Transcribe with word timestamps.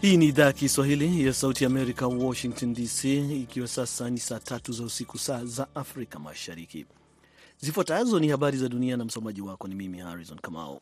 Hii 0.00 0.16
ni 0.16 0.26
idhaa 0.26 0.44
ya 0.44 0.52
Kiswahili 0.52 1.26
ya 1.26 1.32
Sauti 1.32 1.64
ya 1.64 1.70
Amerika, 1.70 2.06
Washington 2.06 2.74
DC, 2.74 3.04
ikiwa 3.42 3.68
sasa 3.68 4.10
ni 4.10 4.18
saa 4.20 4.38
tatu 4.38 4.72
za 4.72 4.84
usiku, 4.84 5.18
saa 5.18 5.44
za 5.44 5.74
Afrika 5.74 6.18
Mashariki. 6.18 6.86
Zifuatazo 7.60 8.20
ni 8.20 8.28
habari 8.28 8.58
za 8.58 8.68
dunia 8.68 8.96
na 8.96 9.04
msomaji 9.04 9.40
wako 9.40 9.68
ni 9.68 9.74
mimi 9.74 9.98
Harrison 9.98 10.38
Kamao. 10.38 10.80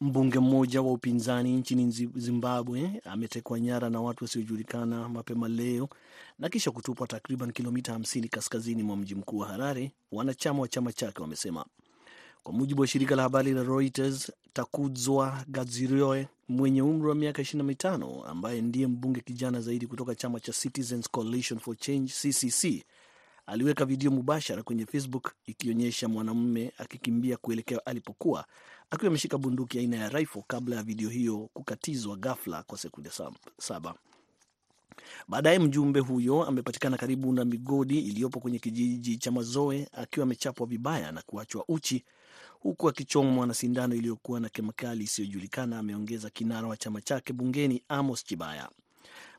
Mbunge 0.00 0.38
mmoja 0.38 0.82
wa 0.82 0.92
upinzani 0.92 1.56
nchini 1.56 1.90
Zimbabwe 2.14 3.00
ametekwa 3.04 3.60
nyara 3.60 3.90
na 3.90 4.00
watu 4.00 4.24
wasiojulikana 4.24 5.08
mapema 5.08 5.48
leo 5.48 5.88
na 6.38 6.48
kisha 6.48 6.70
kutupwa 6.70 7.06
takriban 7.06 7.52
kilomita 7.52 7.94
50 7.94 8.28
kaskazini 8.28 8.82
mwa 8.82 8.96
mji 8.96 9.14
mkuu 9.14 9.38
wa 9.38 9.48
Harare, 9.48 9.92
wanachama 10.12 10.60
wa 10.60 10.68
chama 10.68 10.92
chake 10.92 11.22
wamesema. 11.22 11.64
Kwa 12.44 12.52
mujibu 12.54 12.80
wa 12.80 12.86
shirika 12.86 13.16
la 13.16 13.22
habari 13.22 13.52
la 13.52 13.62
Reuters, 13.62 14.32
Takudzwa 14.52 15.44
Gadzirioe 15.48 16.28
mwenye 16.48 16.82
umri 16.82 17.08
wa 17.08 17.14
miaka 17.14 17.42
25 17.42 18.26
ambaye 18.30 18.60
ndiye 18.62 18.86
mbunge 18.86 19.20
kijana 19.20 19.60
zaidi 19.60 19.86
kutoka 19.86 20.14
chama 20.14 20.40
cha 20.40 20.52
Citizens 20.52 21.10
Coalition 21.10 21.60
for 21.60 21.76
Change 21.76 22.12
CCC 22.22 22.84
aliweka 23.46 23.84
video 23.84 24.10
mubashara 24.10 24.62
kwenye 24.62 24.86
Facebook 24.86 25.32
ikionyesha 25.46 26.08
mwanamume 26.08 26.72
akikimbia 26.78 27.36
kuelekea 27.36 27.86
alipokuwa 27.86 28.44
akiwa 28.90 29.08
ameshika 29.08 29.38
bunduki 29.38 29.78
aina 29.78 29.96
ya 29.96 30.08
rifle 30.08 30.42
kabla 30.46 30.76
ya 30.76 30.82
video 30.82 31.08
hiyo 31.08 31.50
kukatizwa 31.54 32.16
ghafla 32.16 32.62
kwa 32.62 32.78
sekunde 32.78 33.10
saba. 33.58 33.94
Baadaye 35.28 35.58
mjumbe 35.58 36.00
huyo 36.00 36.44
amepatikana 36.44 36.96
karibu 36.96 37.32
na 37.32 37.44
migodi 37.44 37.98
iliyopo 37.98 38.40
kwenye 38.40 38.58
kijiji 38.58 39.16
cha 39.18 39.30
Mazoe 39.30 39.88
akiwa 39.92 40.24
amechapwa 40.24 40.66
vibaya 40.66 41.12
na 41.12 41.22
kuachwa 41.22 41.64
uchi 41.68 42.04
huku 42.64 42.88
akichomwa 42.88 43.46
na 43.46 43.54
sindano 43.54 43.94
iliyokuwa 43.94 44.40
na 44.40 44.48
kemikali 44.48 45.04
isiyojulikana, 45.04 45.78
ameongeza 45.78 46.30
kinara 46.30 46.68
wa 46.68 46.76
chama 46.76 47.00
chake 47.00 47.32
bungeni 47.32 47.82
Amos 47.88 48.24
Chibaya. 48.24 48.68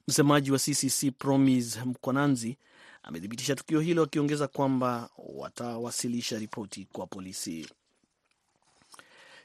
Msemaji 0.08 0.52
wa 0.52 0.60
CCC 0.60 1.12
Promise 1.18 1.84
Mkwananzi 1.86 2.58
amethibitisha 3.04 3.56
tukio 3.56 3.80
hilo 3.80 4.04
akiongeza 4.04 4.48
kwamba 4.48 5.10
watawasilisha 5.18 6.40
ripoti 6.40 6.88
kwa 6.92 7.08
polisi. 7.08 7.68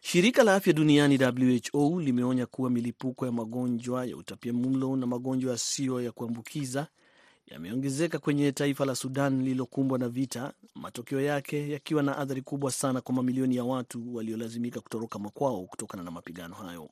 Shirika 0.00 0.42
la 0.42 0.54
afya 0.54 0.72
duniani 0.72 1.18
WHO 1.72 2.00
limeonya 2.00 2.46
kuwa 2.46 2.70
milipuko 2.70 3.26
ya 3.26 3.32
magonjwa 3.32 4.06
ya 4.06 4.16
utapiamlo 4.16 4.96
na 4.96 5.06
magonjwa 5.06 5.52
yasiyo 5.52 6.00
ya 6.02 6.12
kuambukiza 6.12 6.86
yameongezeka 7.50 8.18
kwenye 8.18 8.52
taifa 8.52 8.84
la 8.84 8.94
Sudan 8.94 9.38
lililokumbwa 9.42 9.98
na 9.98 10.08
vita, 10.08 10.52
matokeo 10.74 11.20
yake 11.20 11.70
yakiwa 11.70 12.02
na 12.02 12.18
athari 12.18 12.42
kubwa 12.42 12.70
sana 12.72 13.00
kwa 13.00 13.14
mamilioni 13.14 13.56
ya 13.56 13.64
watu 13.64 14.14
waliolazimika 14.14 14.80
kutoroka 14.80 15.18
makwao 15.18 15.62
kutokana 15.62 16.02
na 16.02 16.10
mapigano 16.10 16.54
hayo. 16.54 16.90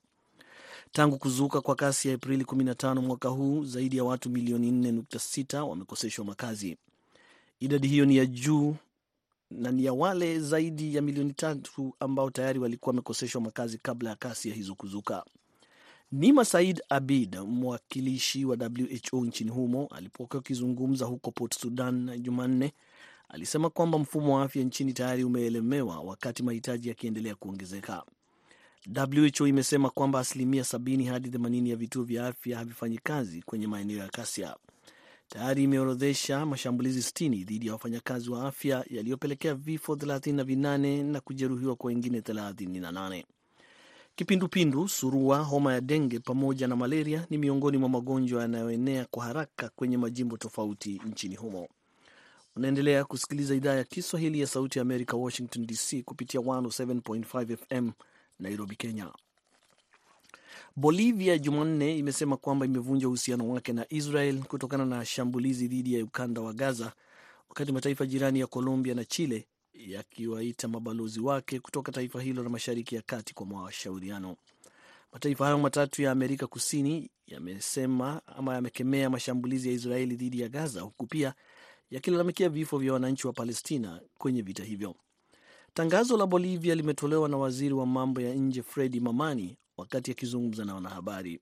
Tangu 0.92 1.18
kuzuka 1.18 1.60
kwa 1.60 1.74
kasi 1.76 2.08
ya 2.08 2.14
Aprili 2.14 2.44
15 2.44 3.00
mwaka 3.00 3.28
huu, 3.28 3.64
zaidi 3.64 3.96
ya 3.96 4.04
watu 4.04 4.30
milioni 4.30 4.70
4.6 4.70 5.60
wamekoseshwa 5.60 6.24
makazi. 6.24 6.76
Idadi 7.60 7.88
hiyo 7.88 8.04
ni 8.04 8.16
ya 8.16 8.26
juu 8.26 8.76
na 9.50 9.70
ni 9.72 9.84
ya 9.84 9.92
wale 9.92 10.40
zaidi 10.40 10.94
ya 10.94 11.02
milioni 11.02 11.32
tatu 11.32 11.94
ambao 12.00 12.30
tayari 12.30 12.58
walikuwa 12.58 12.90
wamekoseshwa 12.90 13.40
makazi 13.40 13.78
kabla 13.78 14.10
ya 14.10 14.16
kasi 14.16 14.48
ya 14.48 14.54
hizo 14.54 14.74
kuzuka. 14.74 15.24
Nima 16.12 16.44
Said 16.44 16.82
Abid, 16.88 17.36
mwakilishi 17.36 18.44
wa 18.44 18.56
WHO 19.12 19.24
nchini 19.26 19.50
humo, 19.50 19.86
alipokuwa 19.90 20.40
akizungumza 20.40 21.04
huko 21.06 21.30
Port 21.30 21.54
Sudan 21.58 22.18
Jumanne, 22.22 22.72
alisema 23.28 23.70
kwamba 23.70 23.98
mfumo 23.98 24.36
wa 24.36 24.42
afya 24.42 24.62
nchini 24.64 24.92
tayari 24.92 25.24
umeelemewa 25.24 26.00
wakati 26.00 26.42
mahitaji 26.42 26.88
yakiendelea 26.88 27.34
kuongezeka. 27.34 28.02
WHO 28.96 29.46
imesema 29.46 29.90
kwamba 29.90 30.20
asilimia 30.20 30.62
70 30.62 31.08
hadi 31.08 31.28
80 31.28 31.68
ya 31.68 31.76
vituo 31.76 32.02
vya 32.04 32.26
afya 32.26 32.58
havifanyi 32.58 32.98
kazi 32.98 33.42
kwenye 33.42 33.66
maeneo 33.66 33.98
ya 33.98 34.08
kasia. 34.08 34.56
Tayari 35.28 35.62
imeorodhesha 35.62 36.46
mashambulizi 36.46 37.00
60 37.00 37.44
dhidi 37.44 37.66
ya 37.66 37.72
wafanyakazi 37.72 38.30
wa 38.30 38.46
afya 38.48 38.84
yaliyopelekea 38.90 39.54
vifo 39.54 39.94
38 39.94 41.04
na 41.04 41.20
kujeruhiwa 41.20 41.76
kwa 41.76 41.88
wengine 41.88 42.20
38. 42.20 43.24
Kipindupindu, 44.18 44.88
surua, 44.88 45.38
homa 45.44 45.72
ya 45.72 45.80
denge 45.80 46.18
pamoja 46.18 46.68
na 46.68 46.76
malaria 46.76 47.26
ni 47.30 47.38
miongoni 47.38 47.78
mwa 47.78 47.88
magonjwa 47.88 48.42
yanayoenea 48.42 49.06
kwa 49.10 49.24
haraka 49.24 49.68
kwenye 49.68 49.96
majimbo 49.98 50.36
tofauti 50.36 51.00
nchini 51.06 51.34
humo. 51.36 51.68
Unaendelea 52.56 53.04
kusikiliza 53.04 53.54
idhaa 53.54 53.74
ya 53.74 53.84
Kiswahili 53.84 54.40
ya 54.40 54.46
Sauti 54.46 54.78
ya 54.78 54.82
Amerika, 54.82 55.16
Washington 55.16 55.66
DC, 55.66 56.02
kupitia 56.04 56.40
107.5 56.40 57.56
FM 57.56 57.90
Nairobi, 58.38 58.76
Kenya. 58.76 59.08
Bolivia 60.76 61.38
Jumanne 61.38 61.98
imesema 61.98 62.36
kwamba 62.36 62.66
imevunja 62.66 63.08
uhusiano 63.08 63.48
wake 63.50 63.72
na 63.72 63.86
Israel 63.88 64.38
kutokana 64.42 64.84
na 64.86 65.04
shambulizi 65.04 65.68
dhidi 65.68 65.94
ya 65.94 66.04
ukanda 66.04 66.40
wa 66.40 66.52
Gaza, 66.52 66.92
wakati 67.48 67.72
mataifa 67.72 68.06
jirani 68.06 68.40
ya 68.40 68.46
Colombia 68.46 68.94
na 68.94 69.04
Chile 69.04 69.46
yakiwaita 69.86 70.68
mabalozi 70.68 71.20
wake 71.20 71.60
kutoka 71.60 71.92
taifa 71.92 72.22
hilo 72.22 72.42
la 72.42 72.48
Mashariki 72.48 72.94
ya 72.94 73.02
Kati 73.02 73.34
kwa 73.34 73.46
mashauriano. 73.46 74.36
Mataifa 75.12 75.44
hayo 75.44 75.58
matatu 75.58 76.02
ya 76.02 76.10
Amerika 76.10 76.46
Kusini 76.46 77.10
yamesema 77.26 78.20
ama 78.26 78.54
yamekemea 78.54 79.10
mashambulizi 79.10 79.68
ya 79.68 79.74
Israeli 79.74 80.16
dhidi 80.16 80.40
ya 80.40 80.48
Gaza, 80.48 80.80
huku 80.80 81.06
pia 81.06 81.34
yakilalamikia 81.90 82.48
vifo 82.48 82.78
vya 82.78 82.92
wananchi 82.92 83.26
wa 83.26 83.32
Palestina 83.32 84.00
kwenye 84.18 84.42
vita 84.42 84.64
hivyo. 84.64 84.94
Tangazo 85.74 86.16
la 86.16 86.26
Bolivia 86.26 86.74
limetolewa 86.74 87.28
na 87.28 87.36
waziri 87.36 87.74
wa 87.74 87.86
mambo 87.86 88.20
ya 88.20 88.34
nje 88.34 88.62
Fredi 88.62 89.00
Mamani 89.00 89.56
wakati 89.76 90.10
akizungumza 90.10 90.64
na 90.64 90.74
wanahabari. 90.74 91.40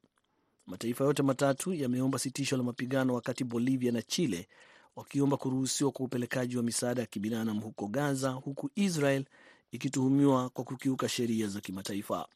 Mataifa 0.67 1.05
yote 1.05 1.23
matatu 1.23 1.75
yameomba 1.75 2.19
sitisho 2.19 2.57
la 2.57 2.63
mapigano, 2.63 3.15
wakati 3.15 3.45
Bolivia 3.45 3.93
na 3.93 4.03
Chile 4.03 4.49
wakiomba 4.97 5.37
kuruhusiwa 5.37 5.91
kwa 5.93 6.05
upelekaji 6.07 6.57
wa 6.57 6.63
misaada 6.63 7.01
ya 7.01 7.07
kibinadamu 7.07 7.61
huko 7.61 7.87
Gaza, 7.89 8.31
huku 8.31 8.71
Israel 8.75 9.25
ikituhumiwa 9.71 10.51
kwa 10.51 10.65
kukiuka 10.65 11.09
sheria 11.09 11.47
za 11.49 11.61
kimataifa. 11.61 12.29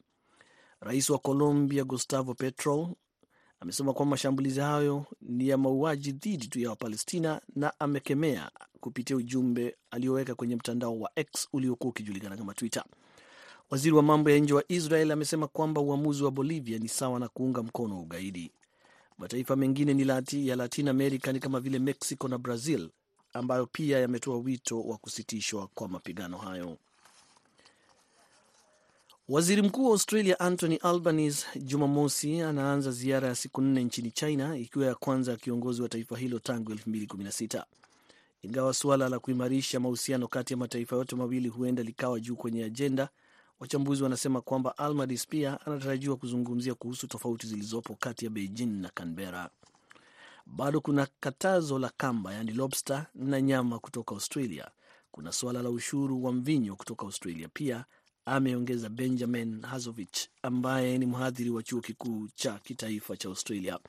Rais 0.79 1.09
wa 1.09 1.17
Colombia 1.19 1.83
Gustavo 1.83 2.33
Petro 2.33 2.95
amesema 3.59 3.93
kwamba 3.93 4.09
mashambulizi 4.09 4.59
hayo 4.59 5.05
ni 5.21 5.47
ya 5.47 5.57
mauaji 5.57 6.11
dhidi 6.11 6.47
tu 6.47 6.59
ya 6.59 6.69
Wapalestina 6.69 7.41
na 7.55 7.79
amekemea 7.79 8.51
kupitia 8.79 9.15
ujumbe 9.15 9.75
alioweka 9.91 10.35
kwenye 10.35 10.55
mtandao 10.55 10.99
wa 10.99 11.11
X 11.15 11.47
uliokuwa 11.53 11.89
ukijulikana 11.89 12.37
kama 12.37 12.53
Twitter. 12.53 12.83
Waziri 13.69 13.95
wa 13.95 14.03
mambo 14.03 14.29
ya 14.29 14.37
nje 14.37 14.53
wa 14.53 14.63
Israel 14.67 15.11
amesema 15.11 15.47
kwamba 15.47 15.81
uamuzi 15.81 16.23
wa 16.23 16.31
Bolivia 16.31 16.79
ni 16.79 16.87
sawa 16.87 17.19
na 17.19 17.27
kuunga 17.27 17.63
mkono 17.63 18.01
ugaidi. 18.01 18.51
Mataifa 19.21 19.55
mengine 19.55 19.93
ni 19.93 20.03
lati 20.03 20.47
ya 20.47 20.55
Latin 20.55 20.87
America 20.87 21.27
ni 21.27 21.39
kama 21.39 21.59
vile 21.59 21.79
Mexico 21.79 22.27
na 22.27 22.37
Brazil 22.37 22.89
ambayo 23.33 23.65
pia 23.65 23.99
yametoa 23.99 24.37
wito 24.37 24.81
wa 24.81 24.97
kusitishwa 24.97 25.67
kwa 25.67 25.87
mapigano 25.87 26.37
hayo. 26.37 26.77
Waziri 29.29 29.61
Mkuu 29.61 29.85
wa 29.85 29.91
Australia 29.91 30.39
Anthony 30.39 30.75
Albanese 30.75 31.45
Jumamosi 31.59 32.41
anaanza 32.41 32.91
ziara 32.91 33.27
ya 33.27 33.35
siku 33.35 33.61
nne 33.61 33.83
nchini 33.83 34.11
China, 34.11 34.57
ikiwa 34.57 34.85
ya 34.85 34.95
kwanza 34.95 35.31
ya 35.31 35.37
kiongozi 35.37 35.81
wa 35.81 35.89
taifa 35.89 36.17
hilo 36.17 36.39
tangu 36.39 36.71
2016 36.73 37.63
ingawa 38.41 38.73
suala 38.73 39.09
la 39.09 39.19
kuimarisha 39.19 39.79
mahusiano 39.79 40.27
kati 40.27 40.53
ya 40.53 40.57
mataifa 40.57 40.95
yote 40.95 41.15
mawili 41.15 41.49
huenda 41.49 41.83
likawa 41.83 42.19
juu 42.19 42.35
kwenye 42.35 42.63
ajenda. 42.63 43.09
Wachambuzi 43.61 44.03
wanasema 44.03 44.41
kwamba 44.41 44.77
Almadis 44.77 45.27
pia 45.27 45.61
anatarajiwa 45.65 46.17
kuzungumzia 46.17 46.75
kuhusu 46.75 47.07
tofauti 47.07 47.47
zilizopo 47.47 47.95
kati 47.99 48.25
ya 48.25 48.31
Beijing 48.31 48.65
na 48.81 48.89
Canberra. 48.89 49.49
Bado 50.45 50.81
kuna 50.81 51.07
katazo 51.19 51.79
la 51.79 51.91
kamba, 51.97 52.33
yani 52.33 52.51
lobster 52.51 53.05
na 53.15 53.41
nyama 53.41 53.79
kutoka 53.79 54.15
Australia. 54.15 54.71
Kuna 55.11 55.31
suala 55.31 55.61
la 55.61 55.69
ushuru 55.69 56.23
wa 56.23 56.31
mvinyo 56.31 56.75
kutoka 56.75 57.05
Australia 57.05 57.49
pia, 57.53 57.85
ameongeza 58.25 58.89
Benjamin 58.89 59.61
Hazovich 59.61 60.27
ambaye 60.41 60.97
ni 60.97 61.05
mhadhiri 61.05 61.49
wa 61.49 61.63
chuo 61.63 61.81
kikuu 61.81 62.27
cha 62.35 62.59
kitaifa 62.59 63.17
cha 63.17 63.29
Australia. 63.29 63.79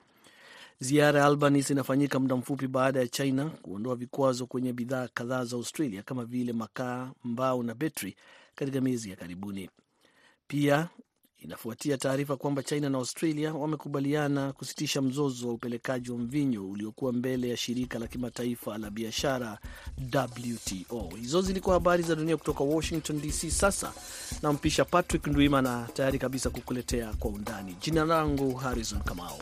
Ziara 0.81 1.21
ya 1.21 1.27
Albanese 1.27 1.73
inafanyika 1.73 2.21
muda 2.21 2.37
mfupi 2.37 2.67
baada 2.69 3.01
ya 3.01 3.09
China 3.09 3.51
kuondoa 3.51 3.97
vikwazo 3.97 4.47
kwenye 4.47 4.73
bidhaa 4.73 5.09
kadhaa 5.15 5.45
za 5.45 5.57
Australia 5.57 6.03
kama 6.03 6.25
vile 6.25 6.53
makaa, 6.53 7.13
mbao 7.25 7.63
na 7.63 7.75
betri 7.75 8.17
katika 8.55 8.81
miezi 8.81 9.11
ya 9.11 9.17
karibuni. 9.17 9.71
Pia 10.47 10.89
inafuatia 11.39 11.99
taarifa 11.99 12.37
kwamba 12.37 12.63
China 12.63 12.89
na 12.91 12.99
Australia 12.99 13.55
wamekubaliana 13.55 14.53
kusitisha 14.53 15.03
mzozo 15.03 15.49
wa 15.49 15.55
upelekaji 15.55 16.11
wa 16.11 16.19
mvinyo 16.19 16.71
uliokuwa 16.71 17.13
mbele 17.13 17.49
ya 17.49 17.57
shirika 17.57 17.99
la 17.99 18.07
kimataifa 18.07 18.79
la 18.79 18.91
biashara 18.91 19.59
WTO. 20.15 21.09
Hizo 21.21 21.43
zilikuwa 21.43 21.75
habari 21.75 22.03
za 22.03 22.15
dunia 22.15 22.37
kutoka 22.37 22.65
Washington 22.65 23.21
DC. 23.21 23.51
Sasa 23.51 23.93
nampisha 24.43 24.85
Patrick 24.85 25.27
Ndwimana 25.27 25.89
tayari 25.95 26.19
kabisa 26.19 26.51
kukuletea 26.51 27.13
kwa 27.13 27.31
undani. 27.31 27.77
Jina 27.81 28.05
langu 28.05 28.55
Harrison 28.55 29.01
Kamau. 29.03 29.39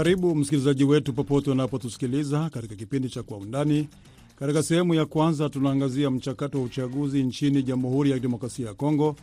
Karibu 0.00 0.34
msikilizaji 0.34 0.84
wetu 0.84 1.12
popote 1.12 1.50
unapotusikiliza 1.50 2.50
katika 2.50 2.74
kipindi 2.74 3.08
cha 3.08 3.22
Kwa 3.22 3.36
Undani. 3.38 3.88
Katika 4.38 4.62
sehemu 4.62 4.94
ya 4.94 5.06
kwanza, 5.06 5.48
tunaangazia 5.48 6.10
mchakato 6.10 6.58
wa 6.58 6.64
uchaguzi 6.64 7.22
nchini 7.22 7.62
Jamhuri 7.62 8.10
ya 8.10 8.16
Kidemokrasia 8.16 8.66
ya 8.66 8.74
Kongo 8.74 9.16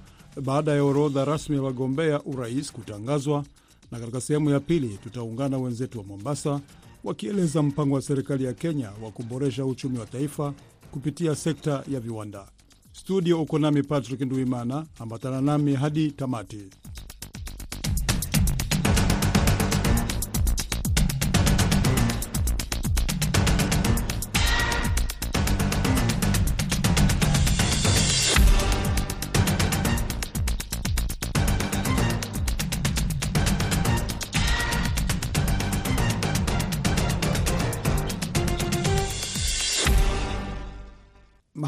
baada 0.44 0.72
ya 0.72 0.84
orodha 0.84 1.26
rasmi 1.26 1.56
ya 1.56 1.62
wagombea 1.62 2.24
urais 2.24 2.72
kutangazwa, 2.72 3.44
na 3.92 4.00
katika 4.00 4.22
sehemu 4.22 4.50
ya 4.50 4.60
pili 4.60 5.00
tutaungana 5.04 5.58
wenzetu 5.58 5.98
wa 5.98 6.04
Mombasa 6.04 6.62
wakieleza 7.04 7.62
mpango 7.64 7.96
wa 7.96 8.02
serikali 8.02 8.44
ya 8.44 8.54
Kenya 8.54 8.92
wa 9.04 9.12
kuboresha 9.12 9.66
uchumi 9.66 10.00
wa 10.00 10.06
taifa 10.06 10.54
kupitia 10.92 11.36
sekta 11.36 11.84
ya 11.92 12.00
viwanda. 12.00 12.46
Studio 12.94 13.42
uko 13.42 13.60
nami 13.60 13.84
Patrick 13.84 14.22
Nduimana, 14.22 14.86
ambatana 15.00 15.42
nami 15.42 15.76
hadi 15.76 16.12
tamati. 16.12 16.60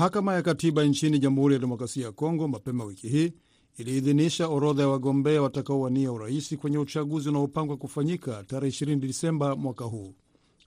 Mahakama 0.09 0.33
ya 0.33 0.41
Katiba 0.41 0.83
nchini 0.85 1.19
Jamhuri 1.19 1.53
ya 1.53 1.59
Demokrasia 1.59 2.05
ya 2.05 2.11
Kongo 2.11 2.47
mapema 2.47 2.83
wiki 2.85 3.07
hii 3.07 3.33
iliidhinisha 3.77 4.47
orodha 4.47 4.83
ya 4.83 4.89
wagombea 4.89 5.41
watakaowania 5.41 6.11
urais 6.11 6.55
kwenye 6.57 6.77
uchaguzi 6.77 7.29
unaopangwa 7.29 7.77
kufanyika 7.77 8.43
tarehe 8.43 8.85
20 8.85 8.95
Disemba 8.99 9.55
mwaka 9.55 9.85
huu. 9.85 10.13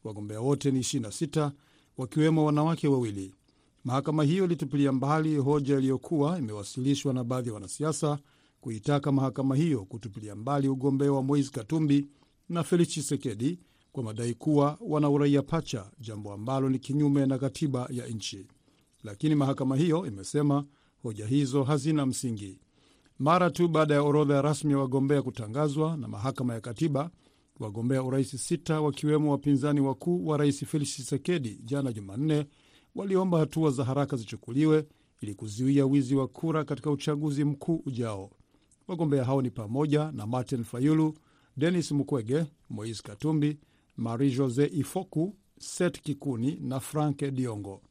Wagombea 0.04 0.40
wote 0.40 0.70
ni 0.70 0.80
26 0.80 1.50
wakiwemo 1.98 2.44
wanawake 2.44 2.88
wawili. 2.88 3.34
Mahakama 3.84 4.24
hiyo 4.24 4.44
ilitupilia 4.44 4.92
mbali 4.92 5.36
hoja 5.36 5.78
iliyokuwa 5.78 6.38
imewasilishwa 6.38 7.12
na 7.14 7.24
baadhi 7.24 7.48
ya 7.48 7.54
wanasiasa 7.54 8.18
kuitaka 8.60 9.12
mahakama 9.12 9.56
hiyo 9.56 9.84
kutupilia 9.84 10.34
mbali 10.34 10.68
ugombea 10.68 11.12
wa 11.12 11.22
Moise 11.22 11.50
Katumbi 11.50 12.06
na 12.48 12.62
Felix 12.62 12.88
Tshisekedi 12.88 13.58
kwa 13.92 14.02
madai 14.02 14.34
kuwa 14.34 14.78
wana 14.80 15.10
uraia 15.10 15.42
pacha, 15.42 15.90
jambo 16.00 16.32
ambalo 16.32 16.68
ni 16.68 16.78
kinyume 16.78 17.26
na 17.26 17.38
katiba 17.38 17.88
ya 17.90 18.06
nchi 18.06 18.46
lakini 19.04 19.34
mahakama 19.34 19.76
hiyo 19.76 20.06
imesema 20.06 20.64
hoja 21.02 21.26
hizo 21.26 21.62
hazina 21.62 22.06
msingi. 22.06 22.58
Mara 23.18 23.50
tu 23.50 23.68
baada 23.68 23.94
ya 23.94 24.02
orodha 24.02 24.42
rasmi 24.42 24.72
ya 24.72 24.78
wagombea 24.78 25.22
kutangazwa 25.22 25.96
na 25.96 26.08
mahakama 26.08 26.54
ya 26.54 26.60
katiba, 26.60 27.10
wagombea 27.60 28.02
urais 28.02 28.46
sita 28.48 28.80
wakiwemo 28.80 29.30
wapinzani 29.30 29.80
wakuu 29.80 30.26
wa 30.26 30.36
rais 30.36 30.64
Felix 30.64 30.88
Tshisekedi 30.88 31.60
jana 31.64 31.92
Jumanne 31.92 32.46
waliomba 32.94 33.38
hatua 33.38 33.70
za 33.70 33.84
haraka 33.84 34.16
zichukuliwe 34.16 34.86
ili 35.20 35.34
kuzuia 35.34 35.86
wizi 35.86 36.14
wa 36.14 36.28
kura 36.28 36.64
katika 36.64 36.90
uchaguzi 36.90 37.44
mkuu 37.44 37.82
ujao. 37.86 38.30
Wagombea 38.88 39.24
hao 39.24 39.42
ni 39.42 39.50
pamoja 39.50 40.12
na 40.12 40.26
Martin 40.26 40.64
Fayulu, 40.64 41.14
Denis 41.56 41.92
Mukwege, 41.92 42.44
Moise 42.70 43.02
Katumbi, 43.02 43.58
Marie 43.96 44.36
Jose 44.36 44.66
Ifoku, 44.66 45.36
Seth 45.58 46.00
Kikuni 46.00 46.58
na 46.60 46.80
Frank 46.80 47.24
Diongo. 47.24 47.82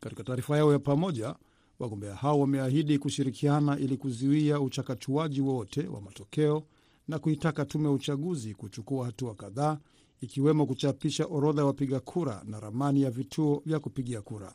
Katika 0.00 0.24
taarifa 0.24 0.56
yao 0.56 0.72
ya 0.72 0.78
pamoja, 0.78 1.34
wagombea 1.78 2.14
hao 2.14 2.40
wameahidi 2.40 2.98
kushirikiana 2.98 3.78
ili 3.78 3.96
kuzuia 3.96 4.60
uchakachuaji 4.60 5.40
wote 5.40 5.86
wa 5.86 6.00
matokeo 6.00 6.62
na 7.08 7.18
kuitaka 7.18 7.64
tume 7.64 7.84
ya 7.84 7.90
uchaguzi 7.90 8.54
kuchukua 8.54 9.06
hatua 9.06 9.34
kadhaa, 9.34 9.78
ikiwemo 10.20 10.66
kuchapisha 10.66 11.26
orodha 11.26 11.62
ya 11.62 11.66
wapiga 11.66 12.00
kura 12.00 12.42
na 12.46 12.60
ramani 12.60 13.02
ya 13.02 13.10
vituo 13.10 13.62
vya 13.66 13.78
kupigia 13.80 14.22
kura. 14.22 14.54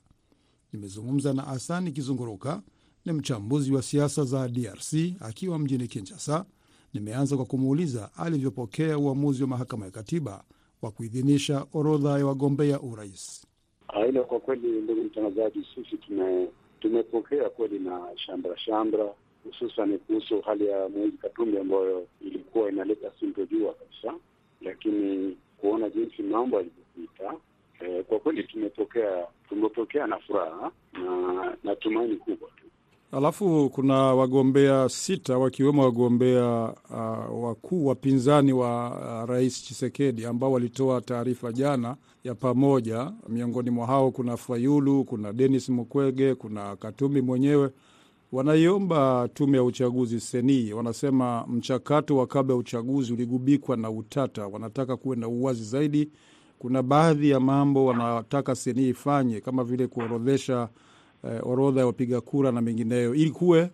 Nimezungumza 0.73 1.33
na 1.33 1.47
Asani 1.47 1.91
Kizunguruka, 1.91 2.61
ni 3.05 3.11
mchambuzi 3.13 3.71
wa 3.73 3.81
siasa 3.81 4.23
za 4.23 4.47
DRC 4.49 4.93
akiwa 5.19 5.59
mjini 5.59 5.87
Kinshasa. 5.87 6.45
Nimeanza 6.93 7.35
kwa 7.35 7.45
kumuuliza 7.45 8.13
alivyopokea 8.13 8.97
uamuzi 8.97 9.41
wa 9.41 9.47
mahakama 9.49 9.85
ya 9.85 9.91
katiba 9.91 10.43
wa 10.81 10.91
kuidhinisha 10.91 11.65
orodha 11.73 12.19
ya 12.19 12.25
wagombea 12.25 12.81
urais. 12.81 13.45
Hilo 14.03 14.23
kwa 14.23 14.39
kweli, 14.39 14.67
ndugu 14.67 15.03
mtangazaji, 15.03 15.67
sisi 15.75 15.97
tume 15.97 16.47
tumepokea 16.79 17.49
kweli 17.49 17.79
na 17.79 18.01
shambra 18.15 18.57
shambra, 18.57 19.13
hususan 19.43 19.97
kuhusu 19.99 20.41
hali 20.41 20.65
ya 20.67 20.89
Moise 20.89 21.17
Katumbi 21.17 21.57
ambayo 21.57 22.07
ilikuwa 22.21 22.69
inaleta 22.71 23.11
sintojua 23.19 23.73
kabisa, 23.73 24.13
lakini 24.61 25.37
kuona 25.57 25.89
jinsi 25.89 26.23
mambo 26.23 26.57
yalivyopita, 26.57 27.33
eh, 27.79 28.03
kwa 28.03 28.19
kweli 28.19 28.43
tumepokea 28.43 29.27
tumepokea 29.49 30.07
na 30.07 30.17
furaha 30.17 30.71
na 30.93 31.57
na 31.63 31.75
tumaini 31.75 32.15
kubwa 32.15 32.49
tu. 32.49 32.64
Alafu 33.15 33.69
kuna 33.69 33.95
wagombea 33.95 34.89
sita 34.89 35.37
wakiwemo 35.37 35.83
wagombea 35.83 36.73
uh, 36.89 37.43
wakuu 37.43 37.85
wapinzani 37.85 38.53
wa 38.53 38.89
uh, 39.23 39.29
rais 39.29 39.63
Chisekedi 39.63 40.25
ambao 40.25 40.51
walitoa 40.51 41.01
taarifa 41.01 41.51
jana 41.51 41.95
ya 42.23 42.35
pamoja. 42.35 43.11
Miongoni 43.29 43.69
mwa 43.69 43.87
hao 43.87 44.11
kuna 44.11 44.37
Fayulu, 44.37 45.03
kuna 45.03 45.33
Denis 45.33 45.69
Mukwege, 45.69 46.35
kuna 46.35 46.75
Katumbi 46.75 47.21
mwenyewe. 47.21 47.69
Wanaiomba 48.31 49.29
tume 49.33 49.57
ya 49.57 49.63
uchaguzi 49.63 50.19
seni, 50.19 50.73
wanasema 50.73 51.45
mchakato 51.47 52.17
wa 52.17 52.27
kabla 52.27 52.53
ya 52.53 52.59
uchaguzi 52.59 53.13
uligubikwa 53.13 53.77
na 53.77 53.89
utata, 53.91 54.47
wanataka 54.47 54.97
kuwe 54.97 55.15
na 55.15 55.27
uwazi 55.27 55.63
zaidi. 55.63 56.09
Kuna 56.59 56.83
baadhi 56.83 57.29
ya 57.29 57.39
mambo 57.39 57.85
wanataka 57.85 58.55
seni 58.55 58.87
ifanye 58.89 59.41
kama 59.41 59.63
vile 59.63 59.87
kuorodhesha 59.87 60.69
eh, 61.25 61.47
orodha 61.47 61.79
ya 61.81 61.85
wapiga 61.87 62.21
kura 62.21 62.51
na 62.51 62.61
mengineyo, 62.61 63.15
ili 63.15 63.31
kuwe 63.31 63.69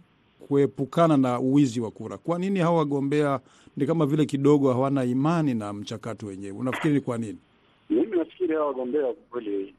kuepukana 0.48 1.18
na 1.18 1.40
uwizi 1.40 1.82
wa 1.82 1.92
kura. 1.92 2.18
Kwa 2.18 2.40
nini 2.40 2.60
hawa 2.60 2.78
wagombea 2.78 3.40
ni 3.78 3.86
kama 3.86 4.06
vile 4.06 4.26
kidogo 4.26 4.74
hawana 4.74 5.04
imani 5.04 5.54
na 5.54 5.74
mchakato 5.74 6.26
wenyewe? 6.28 6.58
Unafikiri 6.58 6.94
ni 6.94 7.02
kwa 7.02 7.18
nini? 7.18 7.38
Mimi 7.90 8.18
nafikiri 8.18 8.54
hawa 8.56 8.68
wagombea 8.68 9.02
kwa 9.02 9.14
kweli 9.30 9.74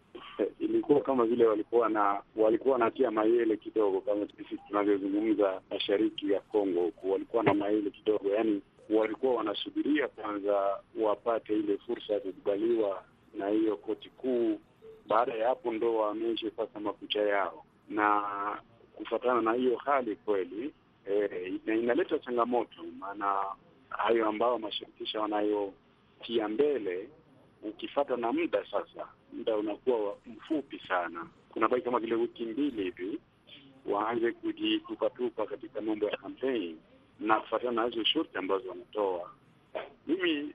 ilikuwa 0.61 1.01
kama 1.01 1.25
vile 1.27 1.47
walikuwa 1.47 1.89
na 1.89 2.23
walikuwa 2.37 2.73
wanatia 2.73 3.11
mayele 3.11 3.57
kidogo, 3.57 4.01
kama 4.01 4.27
sisi 4.27 4.61
tunavyozungumza 4.69 5.61
mashariki 5.71 6.31
ya 6.33 6.41
Kongo 6.41 6.81
huku, 6.81 7.11
walikuwa 7.13 7.43
na 7.43 7.55
mayele 7.55 7.91
kidogo, 7.91 8.29
yaani 8.29 8.63
walikuwa 8.91 9.35
wanasubiria 9.35 10.09
kwanza 10.09 10.79
wapate 11.01 11.53
ile 11.59 11.79
fursa 11.79 12.13
ya 12.15 12.21
kukubaliwa 12.21 13.03
na 13.39 13.49
hiyo 13.49 13.77
koti 13.77 14.09
kuu. 14.11 14.59
Baada 15.07 15.35
ya 15.35 15.49
hapo 15.49 15.73
ndo 15.73 15.97
wameishe 15.97 16.51
sasa 16.51 16.81
makucha 16.81 17.23
yao, 17.23 17.65
na 17.89 18.23
kufuatana 18.97 19.41
na 19.43 19.53
hiyo 19.53 19.77
hali 19.77 20.17
kweli 20.17 20.73
e, 21.07 21.53
inaleta 21.67 22.19
changamoto, 22.19 22.83
maana 22.99 23.37
hayo 23.89 24.29
ambayo 24.29 24.59
mashirikisha 24.59 25.21
wanayotia 25.21 26.49
mbele 26.49 27.09
ukifata 27.63 28.17
na 28.17 28.33
muda 28.33 28.65
sasa, 28.71 29.09
muda 29.33 29.57
unakuwa 29.57 30.17
mfupi 30.27 30.79
sana, 30.89 31.27
kuna 31.53 31.69
baki 31.69 31.83
kama 31.83 31.99
vile 31.99 32.15
wiki 32.15 32.45
mbili 32.45 32.83
hivi 32.83 33.19
waanze 33.87 34.33
kujitupatupa 34.33 35.47
katika 35.47 35.81
mambo 35.81 36.07
ya 36.07 36.17
kampeni 36.17 36.77
na 37.21 37.41
kufatana 37.41 37.73
na 37.73 37.85
hizo 37.89 38.05
shurti 38.05 38.39
ambazo 38.39 38.69
wanatoa. 38.69 39.31
Mimi 40.07 40.55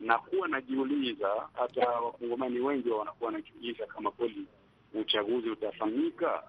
nakuwa 0.00 0.48
najiuliza, 0.48 1.48
hata 1.54 1.88
wakongomani 1.88 2.60
wengi 2.60 2.88
wanakuwa 2.90 3.26
wanajiuliza 3.26 3.86
kama 3.86 4.10
kweli 4.10 4.46
uchaguzi 4.94 5.50
utafanyika, 5.50 6.42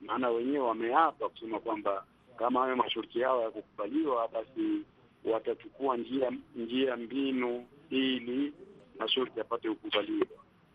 maana 0.00 0.28
wenyewe 0.30 0.58
wameapa 0.68 1.28
kusema 1.28 1.60
kwamba 1.60 2.04
kama 2.36 2.60
hayo 2.60 2.76
masharti 2.76 3.20
yao 3.20 3.42
ya 3.42 3.50
kukubaliwa, 3.50 4.28
basi 4.28 4.82
watachukua 5.24 5.96
njia 5.96 6.32
njia 6.56 6.96
mbinu 6.96 7.66
ili 7.90 8.52
masharti 8.98 9.38
yapate 9.38 9.68
kukubaliwa. 9.68 10.26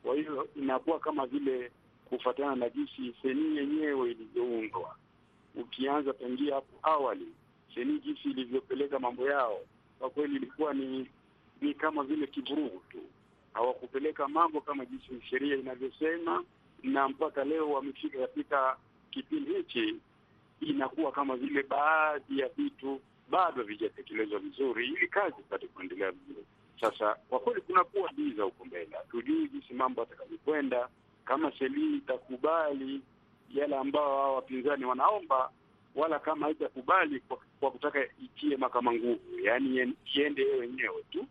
Kwa 0.03 0.15
hiyo 0.15 0.47
inakuwa 0.55 0.99
kama 0.99 1.25
vile 1.25 1.71
kufuatana 2.05 2.55
na 2.55 2.69
jinsi 2.69 3.15
seni 3.21 3.57
yenyewe 3.57 4.11
ilivyoundwa. 4.11 4.95
Ukianza 5.55 6.13
tangia 6.13 6.55
hapo 6.55 6.73
awali, 6.83 7.27
seni 7.75 7.99
jinsi 7.99 8.29
ilivyopeleka 8.29 8.99
mambo 8.99 9.29
yao, 9.29 9.59
kwa 9.99 10.09
kweli 10.09 10.35
ilikuwa 10.35 10.73
ni 10.73 11.07
ni 11.61 11.73
kama 11.73 12.03
vile 12.03 12.27
kivurugu 12.27 12.81
tu, 12.89 12.97
hawakupeleka 13.53 14.27
mambo 14.27 14.61
kama 14.61 14.85
jinsi 14.85 15.21
sheria 15.29 15.55
inavyosema, 15.55 16.43
na 16.83 17.09
mpaka 17.09 17.43
leo 17.43 17.69
wamefika 17.71 18.17
katika 18.19 18.77
kipindi 19.11 19.53
hichi, 19.53 19.95
inakuwa 20.61 21.11
kama 21.11 21.35
vile 21.35 21.63
baadhi 21.63 22.39
ya 22.39 22.49
vitu 22.49 23.01
bado 23.29 23.61
havijatekelezwa 23.61 24.39
vizuri, 24.39 24.87
ili 24.87 25.07
kazi 25.07 25.35
ipate 25.39 25.67
kuendelea 25.67 26.11
vizuri. 26.11 26.45
Sasa 26.81 27.15
kwa 27.29 27.39
kweli 27.39 27.61
kunakuwa 27.61 28.09
giza 28.13 28.43
huko 28.43 28.65
mbele, 28.65 28.95
hatujui 28.97 29.47
jinsi 29.49 29.73
mambo 29.73 30.01
atakavyokwenda, 30.01 30.89
kama 31.25 31.51
seli 31.59 31.97
itakubali 31.97 33.01
yale 33.53 33.75
ambao 33.77 34.17
hao 34.21 34.35
wapinzani 34.35 34.85
wanaomba, 34.85 35.51
wala 35.95 36.19
kama 36.19 36.45
haitakubali 36.45 37.19
kwa, 37.19 37.37
kwa 37.59 37.71
kutaka 37.71 37.99
itie 38.23 38.57
makama 38.57 38.93
nguvu, 38.93 39.39
yaani 39.43 39.93
iende 40.15 40.41
yeye 40.41 40.55
wenyewe 40.55 41.03
tu. 41.11 41.27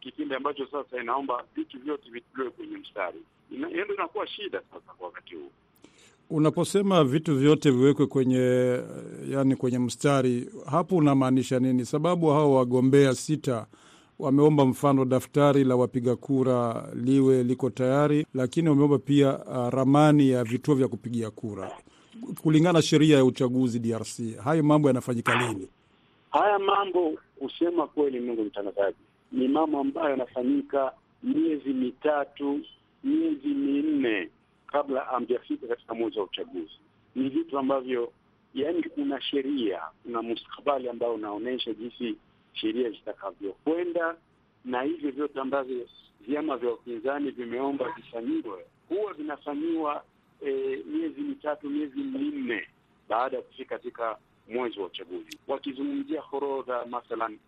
Kipindi 0.00 0.34
ambacho 0.34 0.66
sasa 0.66 1.02
inaomba 1.02 1.44
vitu 1.56 1.78
vyote 1.78 2.10
vitolewe 2.10 2.50
kwenye 2.50 2.76
mstari. 2.76 3.18
Hiyo 3.50 3.84
ndo 3.84 3.94
inakuwa 3.94 4.26
shida 4.26 4.60
sasa 4.72 4.92
kwa 4.98 5.06
wakati 5.06 5.34
huu. 5.34 5.50
Unaposema 6.30 7.04
vitu 7.04 7.36
vyote 7.38 7.70
viwekwe 7.70 8.06
kwenye 8.06 8.78
yani 9.28 9.56
kwenye 9.56 9.78
mstari, 9.78 10.50
hapo 10.70 10.96
unamaanisha 10.96 11.58
nini? 11.58 11.84
Sababu 11.84 12.28
hao 12.28 12.54
wagombea 12.54 13.14
sita 13.14 13.66
wameomba 14.18 14.64
mfano 14.66 15.04
daftari 15.04 15.64
la 15.64 15.76
wapiga 15.76 16.16
kura 16.16 16.88
liwe 16.94 17.42
liko 17.42 17.70
tayari, 17.70 18.26
lakini 18.34 18.68
wameomba 18.68 18.98
pia 18.98 19.38
uh, 19.38 19.68
ramani 19.68 20.30
ya 20.30 20.44
vituo 20.44 20.74
vya 20.74 20.88
kupigia 20.88 21.30
kura 21.30 21.70
kulingana 22.42 22.72
na 22.72 22.82
sheria 22.82 23.16
ya 23.16 23.24
uchaguzi 23.24 23.78
DRC. 23.78 24.36
Hayo 24.44 24.62
mambo 24.62 24.88
yanafanyika 24.88 25.34
lini? 25.34 25.68
Haya 26.30 26.58
mambo 26.58 27.12
kusema 27.38 27.86
kweli, 27.86 28.20
Mungu 28.20 28.42
mtangazaji, 28.44 28.96
ni 29.32 29.48
mambo 29.48 29.80
ambayo 29.80 30.10
yanafanyika 30.10 30.92
miezi 31.22 31.68
mitatu, 31.72 32.60
miezi 33.04 33.48
minne 33.48 34.28
kabla 34.66 35.08
amjafika 35.08 35.66
katika 35.66 35.94
mwezi 35.94 36.18
wa 36.18 36.24
uchaguzi. 36.24 36.78
Ni 37.14 37.28
vitu 37.28 37.58
ambavyo 37.58 38.12
yani, 38.54 38.82
kuna 38.82 39.20
sheria, 39.20 39.80
kuna 40.02 40.22
mustakabali 40.22 40.88
ambao 40.88 41.14
unaonyesha 41.14 41.72
jinsi 41.72 42.16
sheria 42.52 42.90
zitakavyokwenda, 42.90 44.14
na 44.64 44.82
hivyo 44.82 45.10
vyote 45.10 45.40
ambavyo 45.40 45.86
vyama 46.28 46.56
vya 46.56 46.72
upinzani 46.72 47.30
vimeomba 47.30 47.90
vifanyiwe 47.96 48.66
huwa 48.88 49.12
vinafanyiwa 49.12 50.04
e, 50.46 50.78
miezi 50.86 51.20
mitatu, 51.20 51.70
miezi 51.70 51.98
minne 52.00 52.68
baada 53.08 53.36
ya 53.36 53.42
kufika 53.42 53.76
katika 53.78 54.16
mwezi 54.48 54.80
wa 54.80 54.86
uchaguzi. 54.86 55.38
Wakizungumzia 55.48 56.20
horodha 56.20 56.86
mathalan, 56.86 57.38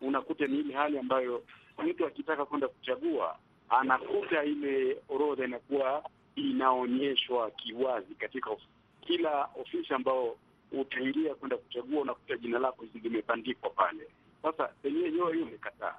unakuta 0.00 0.46
ni 0.46 0.58
ile 0.58 0.74
hali 0.74 0.98
ambayo 0.98 1.42
mtu 1.86 2.06
akitaka 2.06 2.44
kwenda 2.44 2.68
kuchagua 2.68 3.36
anakuta 3.68 4.44
ile 4.44 4.96
orodha 5.08 5.44
inakuwa 5.44 6.04
inaonyeshwa 6.36 7.50
kiwazi 7.50 8.14
katika 8.14 8.50
of, 8.50 8.60
kila 9.00 9.48
ofisi 9.60 9.94
ambao 9.94 10.36
utaingia 10.72 11.34
kwenda 11.34 11.56
kuchagua, 11.56 12.00
unakuta 12.02 12.36
jina 12.36 12.58
lako 12.58 12.84
limebandikwa 13.02 13.70
pale. 13.70 14.08
Sasa 14.42 14.70
enyewe 14.84 15.10
hiyo 15.10 15.28
hiyo 15.28 15.46
imekataa, 15.48 15.94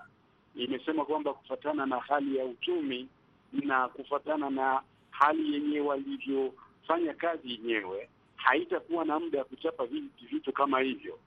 imesema 0.55 1.05
kwamba 1.05 1.33
kufatana 1.33 1.85
na 1.85 1.99
hali 1.99 2.37
ya 2.37 2.45
uchumi 2.45 3.07
na 3.53 3.87
kufatana 3.87 4.49
na 4.49 4.81
hali 5.11 5.53
yenyewe 5.53 5.87
walivyofanya 5.87 7.13
kazi 7.13 7.51
yenyewe 7.51 8.09
haitakuwa 8.35 9.05
na 9.05 9.19
muda 9.19 9.37
ya 9.37 9.43
kuchapa 9.43 9.85
vitu 10.31 10.53
kama 10.53 10.79
hivyo. 10.79 11.19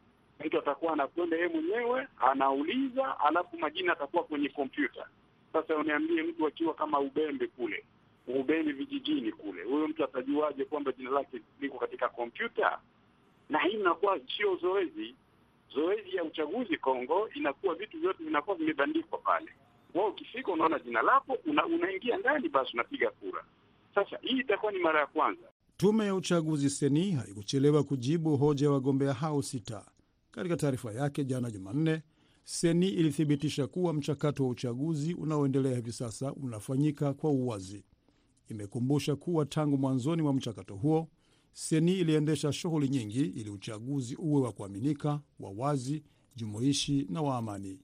Mtu 0.46 0.58
atakuwa 0.58 0.92
anakwenda 0.92 1.36
yeye 1.36 1.48
mwenyewe 1.48 2.06
anauliza, 2.20 3.20
alafu 3.20 3.58
majina 3.58 3.92
atakuwa 3.92 4.24
kwenye 4.24 4.48
kompyuta. 4.48 5.06
Sasa 5.52 5.76
uniambie, 5.76 6.22
mtu 6.22 6.46
akiwa 6.46 6.74
kama 6.74 7.00
Ubembe 7.00 7.46
kule 7.46 7.84
Ubembe 8.26 8.72
vijijini 8.72 9.32
kule, 9.32 9.62
huyo 9.62 9.88
mtu 9.88 10.04
atajuaje 10.04 10.64
kwamba 10.64 10.92
jina 10.92 11.10
lake 11.10 11.40
liko 11.60 11.78
katika 11.78 12.08
kompyuta? 12.08 12.78
Na 13.48 13.58
hii 13.58 13.72
inakuwa 13.72 14.20
sio 14.36 14.56
zoezi. 14.56 15.14
Zoezi 15.74 16.16
ya 16.16 16.24
uchaguzi 16.24 16.76
Kongo 16.76 17.28
inakuwa 17.34 17.74
vitu 17.74 17.98
vyote 18.00 18.24
vinakuwa 18.24 18.56
vimebandikwa 18.56 19.18
pale. 19.18 19.48
Wao 19.94 20.08
ukifika 20.08 20.52
unaona 20.52 20.78
jina 20.78 21.02
lako, 21.02 21.36
una, 21.46 21.66
unaingia 21.66 22.16
ndani, 22.16 22.48
basi 22.48 22.70
unapiga 22.74 23.10
kura. 23.10 23.44
Sasa 23.94 24.18
hii 24.22 24.38
itakuwa 24.38 24.72
ni 24.72 24.78
mara 24.78 25.00
ya 25.00 25.06
kwanza. 25.06 25.42
Tume 25.76 26.06
ya 26.06 26.14
uchaguzi 26.14 26.70
seni 26.70 27.10
haikuchelewa 27.12 27.82
kujibu 27.84 28.36
hoja 28.36 28.66
ya 28.66 28.72
wagombea 28.72 29.12
hao 29.14 29.42
sita. 29.42 29.84
Katika 30.30 30.56
taarifa 30.56 30.92
yake 30.92 31.24
jana 31.24 31.50
Jumanne, 31.50 32.02
seni 32.44 32.88
ilithibitisha 32.88 33.66
kuwa 33.66 33.92
mchakato 33.92 34.44
wa 34.44 34.50
uchaguzi 34.50 35.14
unaoendelea 35.14 35.76
hivi 35.76 35.92
sasa 35.92 36.32
unafanyika 36.32 37.14
kwa 37.14 37.30
uwazi. 37.30 37.84
Imekumbusha 38.48 39.16
kuwa 39.16 39.46
tangu 39.46 39.78
mwanzoni 39.78 40.22
mwa 40.22 40.32
mchakato 40.32 40.76
huo 40.76 41.08
seni 41.52 41.92
iliendesha 41.98 42.52
shughuli 42.52 42.88
nyingi 42.88 43.20
ili 43.20 43.50
uchaguzi 43.50 44.16
uwe 44.16 44.42
wa 44.42 44.52
kuaminika, 44.52 45.20
wa 45.40 45.50
wazi, 45.50 46.02
jumuishi 46.36 47.06
na 47.10 47.22
wa 47.22 47.36
amani. 47.38 47.80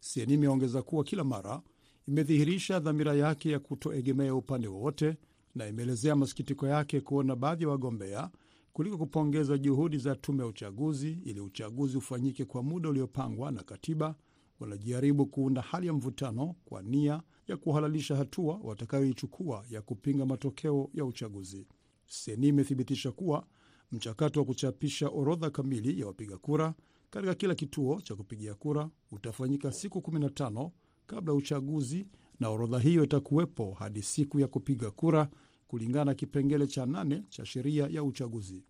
Seni 0.00 0.34
imeongeza 0.34 0.82
kuwa 0.82 1.04
kila 1.04 1.24
mara 1.24 1.62
imedhihirisha 2.08 2.80
dhamira 2.80 3.14
yake 3.14 3.50
ya 3.50 3.58
kutoegemea 3.58 4.34
upande 4.34 4.68
wowote 4.68 5.16
na 5.54 5.68
imeelezea 5.68 6.16
masikitiko 6.16 6.66
yake 6.66 7.00
kuona 7.00 7.36
baadhi 7.36 7.62
ya 7.64 7.68
wagombea 7.70 8.30
kuliko 8.72 8.98
kupongeza 8.98 9.58
juhudi 9.58 9.98
za 9.98 10.14
tume 10.16 10.38
ya 10.42 10.46
uchaguzi 10.46 11.18
ili 11.24 11.40
uchaguzi 11.40 11.96
ufanyike 11.96 12.44
kwa 12.44 12.62
muda 12.62 12.88
uliopangwa 12.88 13.50
na 13.52 13.62
katiba, 13.62 14.14
wanajaribu 14.60 15.26
kuunda 15.26 15.60
hali 15.62 15.86
ya 15.86 15.92
mvutano 15.92 16.54
kwa 16.64 16.82
nia 16.82 17.22
ya 17.48 17.56
kuhalalisha 17.56 18.16
hatua 18.16 18.60
watakayoichukua 18.62 19.64
ya 19.70 19.82
kupinga 19.82 20.26
matokeo 20.26 20.90
ya 20.94 21.04
uchaguzi. 21.04 21.66
Seni 22.06 22.48
imethibitisha 22.48 23.12
kuwa 23.12 23.46
mchakato 23.92 24.40
wa 24.40 24.46
kuchapisha 24.46 25.08
orodha 25.08 25.50
kamili 25.50 26.00
ya 26.00 26.06
wapiga 26.06 26.38
kura 26.38 26.74
katika 27.10 27.34
kila 27.34 27.54
kituo 27.54 28.00
cha 28.00 28.14
kupigia 28.16 28.54
kura 28.54 28.90
utafanyika 29.12 29.72
siku 29.72 29.98
15 29.98 30.70
kabla 31.06 31.32
ya 31.32 31.38
uchaguzi 31.38 32.06
na 32.40 32.48
orodha 32.48 32.78
hiyo 32.78 33.04
itakuwepo 33.04 33.72
hadi 33.72 34.02
siku 34.02 34.40
ya 34.40 34.48
kupiga 34.48 34.90
kura 34.90 35.28
kulingana 35.70 36.04
na 36.04 36.14
kipengele 36.14 36.66
cha 36.66 36.86
nane 36.86 37.22
cha 37.28 37.44
sheria 37.46 37.86
ya 37.90 38.02
uchaguzi. 38.04 38.64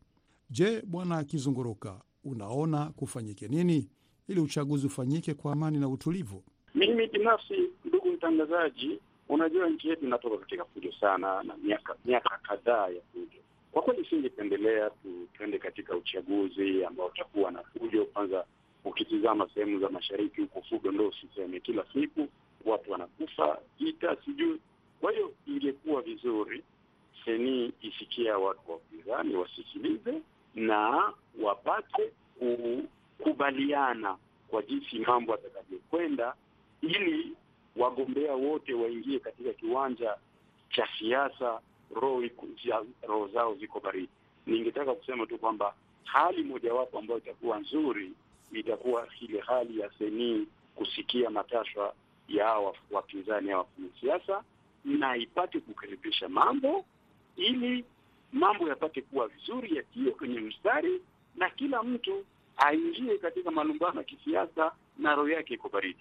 Je, 0.50 0.82
Bwana 0.86 1.24
Kizunguruka, 1.24 2.00
unaona 2.24 2.86
kufanyike 2.96 3.48
nini 3.48 3.88
ili 4.28 4.40
uchaguzi 4.40 4.86
ufanyike 4.86 5.34
kwa 5.34 5.52
amani 5.52 5.78
na 5.78 5.88
utulivu? 5.88 6.44
Mimi 6.74 7.06
binafsi, 7.06 7.54
ndugu 7.84 8.12
mtangazaji, 8.12 9.00
unajua 9.28 9.68
nchi 9.70 9.88
yetu 9.88 10.06
inatoka 10.06 10.36
katika 10.38 10.64
fujo 10.64 10.92
sana 10.92 11.42
na 11.42 11.56
miaka 11.56 11.96
miaka 12.04 12.38
kadhaa 12.42 12.88
ya 12.88 13.00
fujo. 13.12 13.38
Kwa 13.72 13.82
kweli, 13.82 14.06
singependelea 14.10 14.90
tu 14.90 15.28
tuende 15.34 15.58
katika 15.58 15.96
uchaguzi 15.96 16.84
ambao 16.84 17.06
utakuwa 17.06 17.50
na 17.50 17.62
fujo. 17.62 18.04
Kwanza 18.04 18.44
ukitizama 18.84 19.48
sehemu 19.54 19.80
za 19.80 19.88
mashariki 19.88 20.40
huko, 20.40 20.62
fujo 20.62 20.92
ndo 20.92 21.08
usiseme, 21.08 21.60
kila 21.60 21.84
siku 21.92 22.28
watu 22.64 22.92
wanakufa, 22.92 23.58
vita 23.78 24.16
sijui. 24.24 24.60
Kwa 25.00 25.12
hiyo 25.12 25.32
ingekuwa 25.46 26.02
vizuri 26.02 26.62
seni 27.24 27.72
isikia 27.82 28.38
watu 28.38 28.70
wa 28.70 28.76
upinzani 28.76 29.34
wasikilize 29.34 30.22
na 30.54 31.12
wapate 31.42 32.12
kukubaliana 33.18 34.16
kwa 34.48 34.62
jinsi 34.62 34.98
mambo 34.98 35.34
atakavyokwenda, 35.34 36.34
ili 36.82 37.32
wagombea 37.76 38.32
wote 38.34 38.74
waingie 38.74 39.18
katika 39.18 39.52
kiwanja 39.52 40.16
cha 40.70 40.88
siasa, 40.98 41.60
roho 43.06 43.28
zao 43.32 43.54
ziko 43.54 43.80
baridi. 43.80 44.08
Ningetaka 44.46 44.94
kusema 44.94 45.26
tu 45.26 45.38
kwamba 45.38 45.74
hali 46.04 46.42
mojawapo 46.42 46.98
ambayo 46.98 47.18
itakuwa 47.20 47.58
nzuri 47.58 48.12
itakuwa 48.52 49.08
ile 49.20 49.40
hali 49.40 49.78
ya 49.80 49.90
seni 49.98 50.46
kusikia 50.74 51.30
matashwa 51.30 51.94
ya 52.28 52.46
wapinzani 52.52 52.84
wapinzani 52.90 53.54
wafanya 53.54 53.88
siasa 54.00 54.42
na 54.84 55.16
ipate 55.16 55.60
kukaribisha 55.60 56.28
mambo 56.28 56.84
ili 57.36 57.84
mambo 58.32 58.68
yapate 58.68 59.02
kuwa 59.02 59.28
vizuri, 59.28 59.76
yatie 59.76 60.10
kwenye 60.10 60.40
mstari 60.40 61.00
na 61.36 61.50
kila 61.50 61.82
mtu 61.82 62.24
aingie 62.56 63.18
katika 63.18 63.50
malumbano 63.50 63.98
ya 63.98 64.04
kisiasa 64.04 64.72
na 64.98 65.14
roho 65.14 65.28
yake 65.28 65.54
iko 65.54 65.68
baridi. 65.68 66.00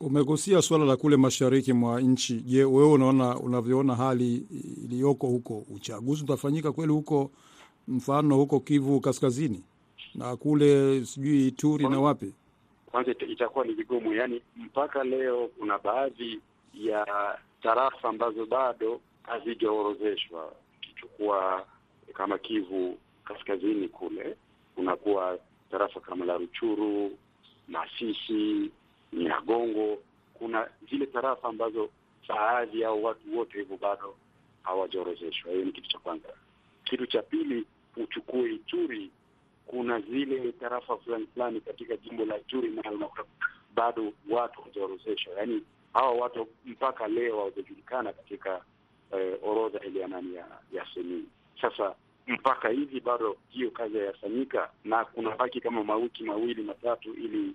Umegusia 0.00 0.62
suala 0.62 0.84
la 0.84 0.96
kule 0.96 1.16
mashariki 1.16 1.72
mwa 1.72 2.00
nchi. 2.00 2.34
Je, 2.34 2.64
wewe 2.64 2.88
unaona, 2.92 3.38
unavyoona 3.38 3.94
hali 3.94 4.46
iliyoko 4.84 5.26
huko, 5.26 5.64
uchaguzi 5.74 6.24
utafanyika 6.24 6.72
kweli 6.72 6.92
huko, 6.92 7.30
mfano 7.88 8.36
huko 8.36 8.60
Kivu 8.60 9.00
Kaskazini 9.00 9.62
na 10.14 10.36
kule 10.36 11.04
sijui 11.04 11.46
Ituri 11.48 11.88
na 11.88 12.00
wapi? 12.00 12.32
Kwanza 12.86 13.12
itakuwa 13.28 13.64
ni 13.64 13.72
vigumu, 13.72 14.14
yaani 14.14 14.42
mpaka 14.56 15.04
leo 15.04 15.48
kuna 15.58 15.78
baadhi 15.78 16.40
ya 16.74 17.06
tarafa 17.62 18.08
ambazo 18.08 18.46
bado 18.46 19.00
hazijaorozeshwa. 19.22 20.52
Ukichukua 20.96 21.66
kama 22.14 22.38
Kivu 22.38 22.98
Kaskazini 23.24 23.88
kule 23.88 24.36
kunakuwa 24.74 25.38
tarafa 25.70 26.00
kama 26.00 26.24
la 26.24 26.36
Ruchuru, 26.38 27.18
Masisi, 27.68 28.70
Nyiragongo. 29.12 29.98
Kuna 30.34 30.68
zile 30.90 31.06
tarafa 31.06 31.48
ambazo 31.48 31.88
baadhi 32.28 32.84
au 32.84 33.04
watu 33.04 33.38
wote 33.38 33.58
hivyo 33.58 33.76
bado 33.76 34.14
hawajaorozeshwa. 34.62 35.52
Hiyo 35.52 35.64
ni 35.64 35.72
kitu 35.72 35.88
cha 35.88 35.98
kwanza. 35.98 36.28
Kitu 36.84 37.06
cha 37.06 37.22
pili, 37.22 37.64
uchukue 37.96 38.52
Ituri, 38.54 39.10
kuna 39.66 40.00
zile 40.00 40.52
tarafa 40.52 40.96
fulani 40.96 41.26
fulani 41.34 41.60
katika 41.60 41.96
jimbo 41.96 42.24
la 42.24 42.38
Ituri 42.38 42.70
nayo 42.70 42.96
unakuta 42.96 43.24
bado 43.74 44.12
watu 44.30 44.60
hawajaorozeshwa, 44.60 45.34
yaani 45.34 45.62
hawa 45.92 46.12
watu 46.12 46.48
mpaka 46.64 47.08
leo 47.08 47.36
hawajajulikana 47.36 48.12
katika 48.12 48.62
eh, 49.12 49.38
orodha 49.42 49.80
ile 49.80 50.00
ya 50.00 50.08
nani 50.08 50.34
ya, 50.34 50.46
ya 50.72 50.86
seni. 50.94 51.24
Sasa 51.60 51.94
mpaka 52.26 52.68
hivi 52.68 53.00
bado 53.00 53.36
hiyo 53.48 53.70
kazi 53.70 53.98
hayafanyika, 53.98 54.70
na 54.84 55.04
kuna 55.04 55.36
baki 55.36 55.60
kama 55.60 55.84
mawiki 55.84 56.24
mawili 56.24 56.62
matatu 56.62 57.14
ili 57.14 57.54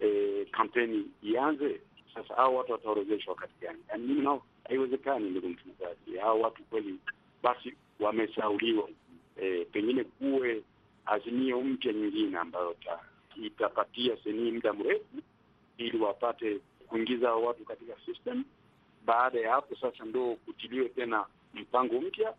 eh, 0.00 0.46
kampeni 0.50 1.06
ianze. 1.22 1.80
Sasa 2.14 2.34
hao 2.34 2.54
watu 2.54 2.72
wataorozeshwa 2.72 3.32
wakati 3.34 3.52
gani? 3.60 3.78
Yani 3.88 4.06
mimi 4.06 4.20
nao 4.20 4.42
haiwezekani, 4.68 5.30
ndugu 5.30 5.48
mtangazaji. 5.48 6.16
Hao 6.20 6.40
watu 6.40 6.62
kweli 6.62 6.94
basi 7.42 7.74
wamesauliwa. 8.00 8.88
E, 9.42 9.64
pengine 9.64 10.04
kuwe 10.04 10.62
azimio 11.06 11.60
mpya 11.60 11.92
nyingine 11.92 12.38
ambayo 12.38 12.76
itapatia 13.36 14.16
senii 14.24 14.50
muda 14.52 14.72
mrefu 14.72 15.04
ili 15.78 15.98
wapate 15.98 16.60
kuingiza 16.88 17.28
hao 17.28 17.42
watu 17.44 17.64
katika 17.64 17.94
system. 18.06 18.44
Baada 19.06 19.40
ya 19.40 19.52
hapo 19.52 19.76
sasa 19.76 20.04
ndo 20.04 20.36
kutiliwe 20.44 20.88
tena 20.88 21.26
mpango 21.54 22.00
mpya, 22.00 22.34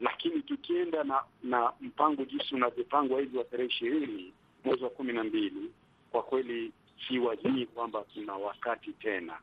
lakini 0.00 0.42
tukienda 0.42 1.04
na 1.04 1.22
na 1.42 1.72
mpango 1.80 2.24
jinsi 2.24 2.54
unavyopangwa 2.54 3.20
hivi 3.20 3.38
wa 3.38 3.44
tarehe 3.44 3.68
ishirini 3.68 4.32
mwezi 4.64 4.84
wa 4.84 4.90
kumi 4.90 5.12
na 5.12 5.24
mbili, 5.24 5.70
kwa 6.10 6.22
kweli 6.22 6.72
si 7.08 7.18
wazii 7.18 7.66
kwamba 7.66 8.04
tuna 8.14 8.32
wakati 8.34 8.92
tena 8.92 9.38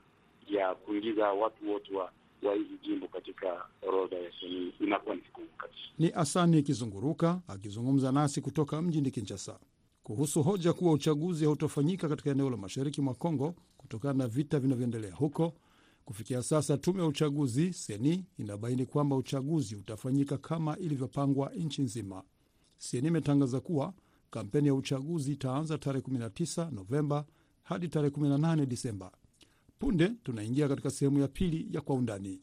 ya 0.48 0.76
kuingiza 0.76 1.32
watu 1.32 1.72
wote 1.72 1.96
wa 1.96 2.12
wa 2.44 2.54
hizi 2.56 2.78
jimbo 2.84 3.08
katika 3.08 3.66
orodha 3.88 4.18
ya 4.18 4.32
senii, 4.42 4.74
inakuwa 4.80 5.16
ni 5.16 5.22
vigumu 5.22 5.48
kabisa. 5.58 5.80
Ni 6.00 6.12
Asani 6.16 6.64
Kizunguruka 6.64 7.42
akizungumza 7.48 8.12
nasi 8.12 8.42
kutoka 8.42 8.82
mjini 8.82 9.12
Kinshasa 9.12 9.60
kuhusu 10.04 10.44
hoja 10.44 10.74
kuwa 10.74 10.94
uchaguzi 10.94 11.46
hautofanyika 11.46 12.10
katika 12.10 12.30
eneo 12.30 12.50
la 12.50 12.58
mashariki 12.58 13.02
mwa 13.02 13.14
Kongo 13.14 13.56
kutokana 13.78 14.14
na 14.14 14.28
vita 14.28 14.60
vinavyoendelea 14.60 15.16
huko. 15.16 15.54
Kufikia 16.14 16.44
sasa, 16.44 16.78
tume 16.78 17.00
ya 17.02 17.06
uchaguzi 17.08 17.74
seni 17.74 18.26
inabaini 18.38 18.86
kwamba 18.86 19.16
uchaguzi 19.16 19.76
utafanyika 19.76 20.38
kama 20.38 20.78
ilivyopangwa 20.78 21.52
nchi 21.56 21.82
nzima. 21.82 22.24
Seni 22.78 23.08
imetangaza 23.08 23.60
kuwa 23.60 23.94
kampeni 24.32 24.68
ya 24.68 24.74
uchaguzi 24.74 25.32
itaanza 25.34 25.78
tarehe 25.78 26.06
19 26.08 26.72
Novemba 26.72 27.26
hadi 27.64 27.88
tarehe 27.88 28.16
18 28.16 28.66
Disemba. 28.66 29.12
Punde 29.80 30.08
tunaingia 30.24 30.68
katika 30.68 30.90
sehemu 30.90 31.20
ya 31.20 31.28
pili 31.28 31.68
ya 31.76 31.82
Kwa 31.82 31.96
Undani. 31.96 32.42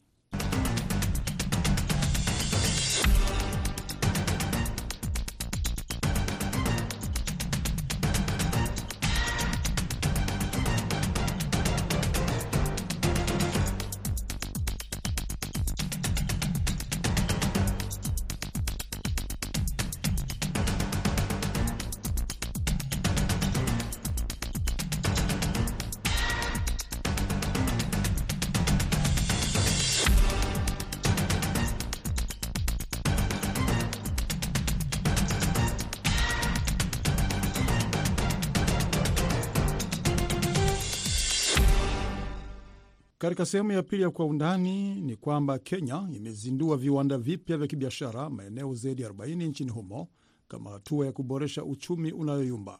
Katika 43.21 43.47
sehemu 43.47 43.73
ya 43.73 43.83
pili 43.83 44.02
ya 44.02 44.11
Kwa 44.11 44.26
Undani 44.26 44.95
ni 45.00 45.17
kwamba 45.17 45.59
Kenya 45.59 46.09
imezindua 46.17 46.76
viwanda 46.76 47.19
vipya 47.19 47.56
vya 47.56 47.67
kibiashara 47.67 48.30
maeneo 48.30 48.75
zaidi 48.75 49.02
ya 49.02 49.09
40 49.09 49.49
nchini 49.49 49.71
humo 49.71 50.09
kama 50.49 50.71
hatua 50.71 51.06
ya 51.06 51.13
kuboresha 51.13 51.65
uchumi 51.65 52.13
unayoyumba. 52.13 52.78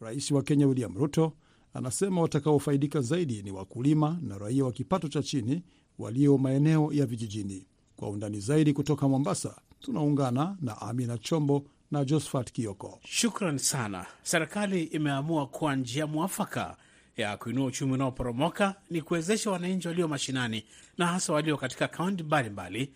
Rais 0.00 0.30
wa 0.30 0.42
Kenya 0.42 0.66
William 0.66 0.94
Ruto 0.98 1.32
anasema 1.74 2.20
watakaofaidika 2.20 3.00
zaidi 3.00 3.42
ni 3.42 3.50
wakulima 3.50 4.18
na 4.22 4.38
raia 4.38 4.64
wa 4.64 4.72
kipato 4.72 5.08
cha 5.08 5.22
chini 5.22 5.62
walio 5.98 6.38
maeneo 6.38 6.92
ya 6.92 7.06
vijijini. 7.06 7.66
Kwa 7.96 8.10
undani 8.10 8.40
zaidi 8.40 8.72
kutoka 8.72 9.08
Mombasa, 9.08 9.60
tunaungana 9.80 10.56
na 10.60 10.80
Amina 10.80 11.18
Chombo 11.18 11.64
na 11.90 12.04
Josphat 12.04 12.52
Kioko. 12.52 12.98
Shukran 13.04 13.58
sana. 13.58 14.06
Serikali 14.22 14.82
imeamua 14.84 15.46
kuwa 15.46 15.76
njia 15.76 16.06
mwafaka 16.06 16.76
ya 17.20 17.36
kuinua 17.36 17.66
uchumi 17.66 17.92
unaoporomoka 17.92 18.74
ni 18.90 19.02
kuwezesha 19.02 19.50
wananchi 19.50 19.88
walio 19.88 20.08
mashinani 20.08 20.64
na 20.98 21.06
hasa 21.06 21.32
walio 21.32 21.56
katika 21.56 21.88
kaunti 21.88 22.22
mbalimbali. 22.22 22.92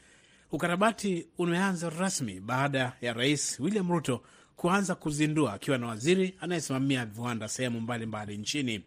Ukarabati 0.52 1.26
umeanza 1.38 1.90
rasmi 1.90 2.40
baada 2.40 2.92
ya 3.00 3.12
Rais 3.12 3.60
William 3.60 3.90
Ruto 3.92 4.22
kuanza 4.56 4.94
kuzindua 4.94 5.52
akiwa 5.52 5.78
na 5.78 5.86
waziri 5.86 6.34
anayesimamia 6.40 7.06
viwanda 7.06 7.48
sehemu 7.48 7.80
mbalimbali 7.80 8.36
nchini. 8.38 8.84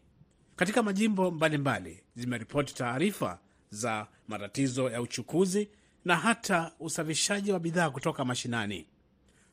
Katika 0.56 0.84
majimbo 0.84 1.32
mbalimbali 1.32 2.04
zimeripoti 2.16 2.76
taarifa 2.76 3.40
za 3.70 4.08
matatizo 4.28 4.90
ya 4.90 5.02
uchukuzi 5.02 5.70
na 6.06 6.16
hata 6.16 6.72
usafirishaji 6.80 7.52
wa 7.52 7.60
bidhaa 7.60 7.90
kutoka 7.90 8.26
mashinani. 8.26 8.86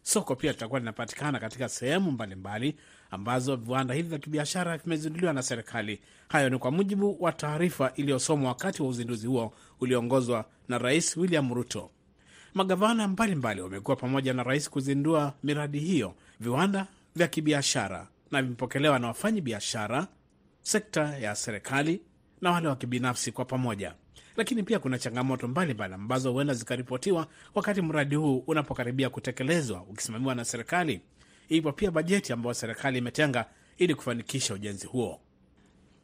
Soko 0.03 0.37
pia 0.37 0.53
litakuwa 0.53 0.81
linapatikana 0.81 1.39
katika 1.41 1.69
sehemu 1.69 2.11
mbalimbali 2.13 2.77
ambazo 3.15 3.57
viwanda 3.57 3.95
hivi 3.95 4.09
vya 4.09 4.19
kibiashara 4.19 4.77
vimezinduliwa 4.79 5.33
na 5.33 5.43
serikali. 5.43 6.01
Hayo 6.29 6.49
ni 6.51 6.59
kwa 6.59 6.71
mujibu 6.71 7.17
wa 7.21 7.33
taarifa 7.33 7.93
iliyosomwa 7.97 8.49
wakati 8.49 8.83
wa 8.83 8.89
uzinduzi 8.89 9.27
huo 9.27 9.53
ulioongozwa 9.81 10.45
na 10.69 10.79
Rais 10.79 11.17
William 11.17 11.55
Ruto. 11.55 11.91
Magavana 12.55 13.09
mbalimbali 13.09 13.61
wamekuwa 13.61 13.97
pamoja 13.97 14.33
na 14.35 14.43
rais 14.43 14.71
kuzindua 14.71 15.33
miradi 15.43 15.79
hiyo. 15.79 16.15
Viwanda 16.41 16.87
vya 17.17 17.29
kibiashara 17.29 18.09
na 18.31 18.43
vimepokelewa 18.43 18.99
na 18.99 19.07
wafanyi 19.07 19.41
biashara, 19.41 20.07
sekta 20.63 21.19
ya 21.19 21.35
serikali 21.35 22.01
na 22.41 22.51
wale 22.51 22.69
wa 22.69 22.77
kibinafsi 22.77 23.33
kwa 23.33 23.45
pamoja 23.45 23.95
lakini 24.37 24.63
pia 24.63 24.79
kuna 24.79 24.99
changamoto 24.99 25.49
mbalimbali 25.49 25.95
ambazo 25.95 26.33
huenda 26.33 26.55
zikaripotiwa 26.55 27.27
wakati 27.55 27.83
mradi 27.83 28.15
huu 28.17 28.39
unapokaribia 28.47 29.11
kutekelezwa 29.11 29.83
ukisimamiwa 29.83 30.35
na 30.35 30.45
serikali. 30.45 31.01
Ipo 31.49 31.73
pia 31.73 31.91
bajeti 31.91 32.33
ambayo 32.33 32.55
serikali 32.55 32.99
imetenga 32.99 33.47
ili 33.79 33.95
kufanikisha 33.95 34.55
ujenzi 34.55 34.87
huo. 34.87 35.21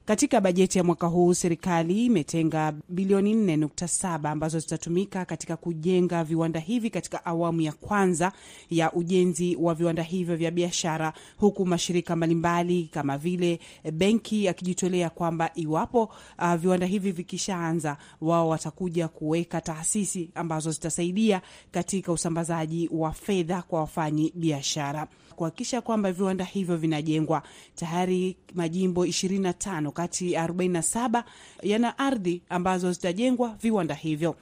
Katika 0.05 0.40
bajeti 0.40 0.79
ya 0.79 0.85
mwaka 0.85 1.07
huu 1.07 1.35
serikali 1.35 2.07
imetenga 2.07 2.72
bilioni 2.88 3.35
4.7 3.35 4.29
ambazo 4.29 4.59
zitatumika 4.59 5.24
katika 5.24 5.57
kujenga 5.57 6.24
viwanda 6.24 6.61
hivi 6.61 6.90
katika 6.90 7.24
awamu 7.24 7.61
ya 7.61 7.72
kwanza 7.72 8.33
ya 8.70 8.92
ujenzi 8.92 9.57
wa 9.61 9.74
viwanda 9.74 10.03
hivyo 10.03 10.37
vya 10.37 10.50
biashara, 10.50 11.12
huku 11.37 11.66
mashirika 11.66 12.16
mbalimbali 12.16 12.90
kama 12.92 13.18
vile 13.18 13.61
benki 13.92 14.48
akijitolea 14.48 15.11
kwamba 15.11 15.50
iwapo 15.55 16.03
uh, 16.38 16.55
viwanda 16.55 16.87
hivi 16.87 17.12
vikishaanza, 17.12 17.96
wao 18.20 18.48
watakuja 18.48 19.09
kuweka 19.09 19.61
taasisi 19.61 20.31
ambazo 20.35 20.70
zitasaidia 20.70 21.42
katika 21.70 22.12
usambazaji 22.12 22.88
wa 22.92 23.12
fedha 23.12 23.62
kwa 23.62 23.81
wafanyi 23.81 24.33
biashara 24.37 25.07
kuhakikisha 25.40 25.81
kwamba 25.81 26.12
viwanda 26.12 26.44
hivyo 26.44 26.76
vinajengwa. 26.76 27.42
Tayari 27.74 28.37
majimbo 28.55 29.07
25 29.07 29.90
kati 29.90 30.33
ya 30.33 30.46
47 30.46 31.22
yana 31.62 31.98
ardhi 31.98 32.42
ambazo 32.48 32.92
zitajengwa 32.92 33.57
viwanda 33.62 33.94
hivyo. 33.94 34.37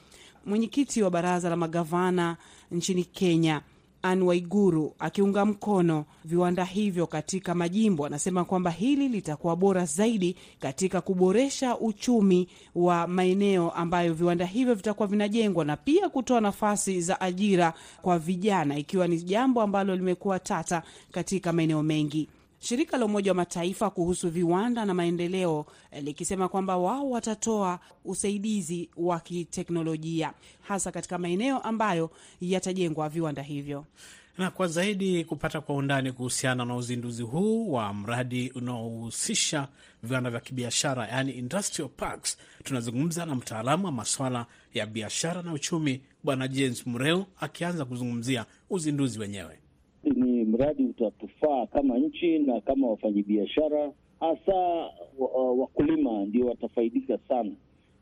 Mwenyekiti 0.47 1.03
wa 1.03 1.11
baraza 1.11 1.49
la 1.51 1.57
magavana 1.57 2.37
nchini 2.71 3.05
Kenya 3.05 3.61
Anne 4.09 4.25
Waiguru 4.25 4.94
akiunga 4.99 5.44
mkono 5.44 6.05
viwanda 6.25 6.64
hivyo 6.64 7.07
katika 7.07 7.55
majimbo 7.55 8.07
anasema 8.07 8.44
kwamba 8.44 8.71
hili 8.71 9.09
litakuwa 9.09 9.57
bora 9.57 9.85
zaidi 9.85 10.37
katika 10.61 11.01
kuboresha 11.01 11.79
uchumi 11.79 12.49
wa 12.75 13.07
maeneo 13.07 13.71
ambayo 13.71 14.14
viwanda 14.14 14.47
hivyo 14.47 14.75
vitakuwa 14.75 15.09
vinajengwa 15.09 15.64
na 15.64 15.77
pia 15.77 16.09
kutoa 16.09 16.40
nafasi 16.40 17.01
za 17.01 17.21
ajira 17.21 17.73
kwa 18.03 18.18
vijana, 18.18 18.79
ikiwa 18.79 19.09
ni 19.09 19.16
jambo 19.23 19.62
ambalo 19.62 19.97
limekuwa 19.97 20.38
tata 20.38 20.83
katika 21.12 21.53
maeneo 21.53 21.83
mengi. 21.83 22.29
Shirika 22.61 22.97
la 22.97 23.05
Umoja 23.05 23.31
wa 23.31 23.35
Mataifa 23.35 23.90
kuhusu 23.90 24.31
viwanda 24.31 24.85
na 24.85 24.94
maendeleo 24.94 25.66
likisema 26.03 26.49
kwamba 26.49 26.77
wao 26.77 27.11
watatoa 27.11 27.81
usaidizi 28.05 28.90
wa 28.97 29.21
kiteknolojia 29.21 30.33
hasa 30.61 30.92
katika 30.92 31.18
maeneo 31.18 31.59
ambayo 31.59 32.11
yatajengwa 32.40 33.09
viwanda 33.09 33.42
hivyo. 33.42 33.85
Na 34.38 34.51
kwa 34.51 34.66
zaidi 34.68 35.25
kupata 35.25 35.61
kwa 35.61 35.75
undani 35.75 36.12
kuhusiana 36.12 36.64
na 36.64 36.77
uzinduzi 36.77 37.23
huu 37.23 37.73
wa 37.73 37.94
mradi 37.94 38.51
unaohusisha 38.55 39.68
viwanda 40.03 40.31
vya 40.31 40.40
kibiashara, 40.40 41.09
yani 41.09 41.33
industrial 41.33 41.88
parks, 41.90 42.38
tunazungumza 42.64 43.27
na 43.27 43.35
mtaalamu 43.35 43.87
wa 43.87 43.92
maswala 43.92 44.47
ya 44.75 44.87
biashara 44.87 45.42
na 45.42 45.53
uchumi, 45.53 46.01
Bwana 46.25 46.49
James 46.49 46.87
Mreu 46.87 47.25
akianza 47.40 47.85
kuzungumzia 47.85 48.47
uzinduzi 48.71 49.18
wenyewe. 49.18 49.59
Ni 50.05 50.45
mradi 50.45 50.85
utatufaa 50.85 51.67
kama 51.67 51.99
nchi 51.99 52.39
na 52.39 52.61
kama 52.61 52.87
wafanyabiashara, 52.91 53.93
hasa 54.21 54.55
wakulima 55.59 56.25
ndio 56.25 56.47
watafaidika 56.47 57.19
sana. 57.29 57.53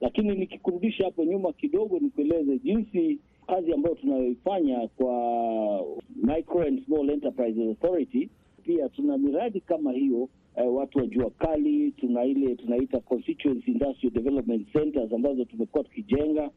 Lakini 0.01 0.35
nikikurudisha 0.35 1.05
hapo 1.05 1.25
nyuma 1.25 1.53
kidogo, 1.53 1.99
nikueleze 1.99 2.59
jinsi 2.59 3.19
kazi 3.47 3.73
ambayo 3.73 3.95
tunayoifanya 3.95 4.89
kwa 4.89 5.85
Micro 6.17 6.63
and 6.63 6.85
Small 6.87 7.11
Enterprises 7.11 7.69
Authority 7.69 8.29
pia 8.63 8.89
tuna 8.89 9.19
miradi 9.19 9.61
kama 9.61 9.93
hiyo 9.93 10.29
eh, 10.57 10.75
watu 10.75 10.99
wa 10.99 11.07
jua 11.07 11.31
kali, 11.31 11.91
tuna 11.93 12.25
ile 12.25 12.55
tunaita 12.55 13.01
constituency 13.01 13.71
industrial 13.71 14.13
development 14.15 14.73
centers 14.73 15.13
ambazo 15.13 15.45
tumekuwa 15.45 15.85
tukijenga. 15.85 16.51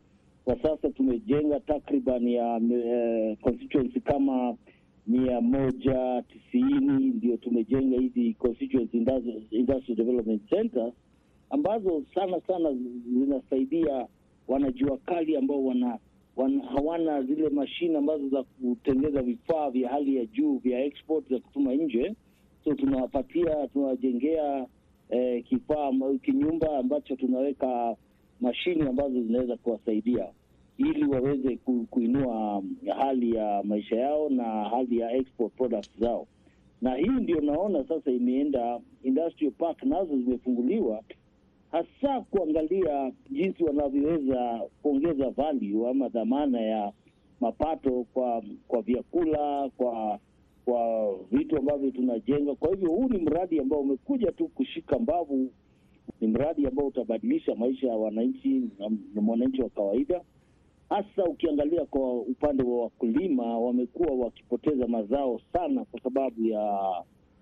Kwa 0.45 0.56
sasa 0.62 0.89
tumejenga 0.89 1.60
takriban 1.60 2.28
ya 2.28 2.62
eh, 2.73 3.38
constituency 3.41 3.99
kama 3.99 4.56
mia 5.09 5.41
moja 5.41 6.23
tisini 6.27 7.05
ndio 7.07 7.37
tumejenga 7.37 7.97
hizi 8.01 8.33
constituency 8.33 8.97
industrial, 9.51 9.97
development 9.97 10.49
centers 10.49 10.93
ambazo 11.49 12.03
sana 12.15 12.41
sana 12.47 12.73
zinasaidia 13.13 14.07
wanajua 14.47 14.97
kali 14.97 15.37
ambao 15.37 15.65
wana, 15.65 15.99
wana 16.35 16.63
hawana 16.63 17.23
zile 17.23 17.49
mashine 17.49 17.97
ambazo 17.97 18.29
za 18.29 18.43
kutengeza 18.43 19.21
vifaa 19.21 19.69
vya 19.69 19.89
hali 19.89 20.15
ya 20.15 20.25
juu 20.25 20.57
vya 20.57 20.85
export 20.85 21.29
za 21.29 21.39
kutuma 21.39 21.73
nje. 21.73 22.15
So 22.63 22.73
tunawapatia 22.73 23.67
tunawajengea 23.67 24.67
eh, 25.09 25.43
kifaa 25.45 25.91
kinyumba 26.21 26.77
ambacho 26.77 27.15
tunaweka 27.15 27.95
mashine 28.41 28.89
ambazo 28.89 29.21
zinaweza 29.23 29.57
kuwasaidia 29.57 30.27
ili 30.79 31.05
waweze 31.05 31.55
ku, 31.57 31.85
kuinua 31.89 32.63
hali 32.97 33.35
ya 33.35 33.61
maisha 33.63 33.95
yao 33.95 34.29
na 34.29 34.43
hali 34.69 34.97
ya 34.99 35.11
export 35.11 35.53
products 35.53 35.99
zao 35.99 36.27
na 36.81 36.95
hii 36.95 37.09
ndio 37.21 37.41
naona 37.41 37.83
sasa 37.87 38.11
imeenda 38.11 38.79
industrial 39.03 39.51
park 39.53 39.83
nazo 39.83 40.17
zimefunguliwa 40.17 41.03
hasa 41.71 42.21
kuangalia 42.21 43.11
jinsi 43.29 43.63
wanavyoweza 43.63 44.61
kuongeza 44.81 45.29
value 45.29 45.89
ama 45.89 46.09
dhamana 46.09 46.61
ya 46.61 46.91
mapato 47.41 48.05
kwa 48.13 48.43
kwa 48.67 48.81
vyakula 48.81 49.69
kwa 49.77 50.19
kwa 50.65 51.15
vitu 51.31 51.57
ambavyo 51.57 51.91
tunajenga. 51.91 52.55
Kwa 52.55 52.69
hivyo 52.69 52.89
huu 52.89 53.09
ni 53.09 53.17
mradi 53.17 53.59
ambao 53.59 53.79
umekuja 53.79 54.31
tu 54.31 54.47
kushika 54.47 54.99
mbavu, 54.99 55.51
ni 56.21 56.27
mradi 56.27 56.67
ambao 56.67 56.87
utabadilisha 56.87 57.55
maisha 57.55 57.87
ya 57.87 57.95
wananchi 57.95 58.61
na 59.15 59.21
mwananchi 59.21 59.61
wa 59.61 59.69
kawaida, 59.69 60.21
hasa 60.89 61.23
ukiangalia 61.23 61.86
kwa 61.86 62.13
upande 62.13 62.63
wa 62.63 62.82
wakulima, 62.84 63.60
wamekuwa 63.60 64.25
wakipoteza 64.25 64.88
mazao 64.88 65.39
sana 65.54 65.86
kwa 65.86 65.99
sababu 66.02 66.45
ya 66.45 66.93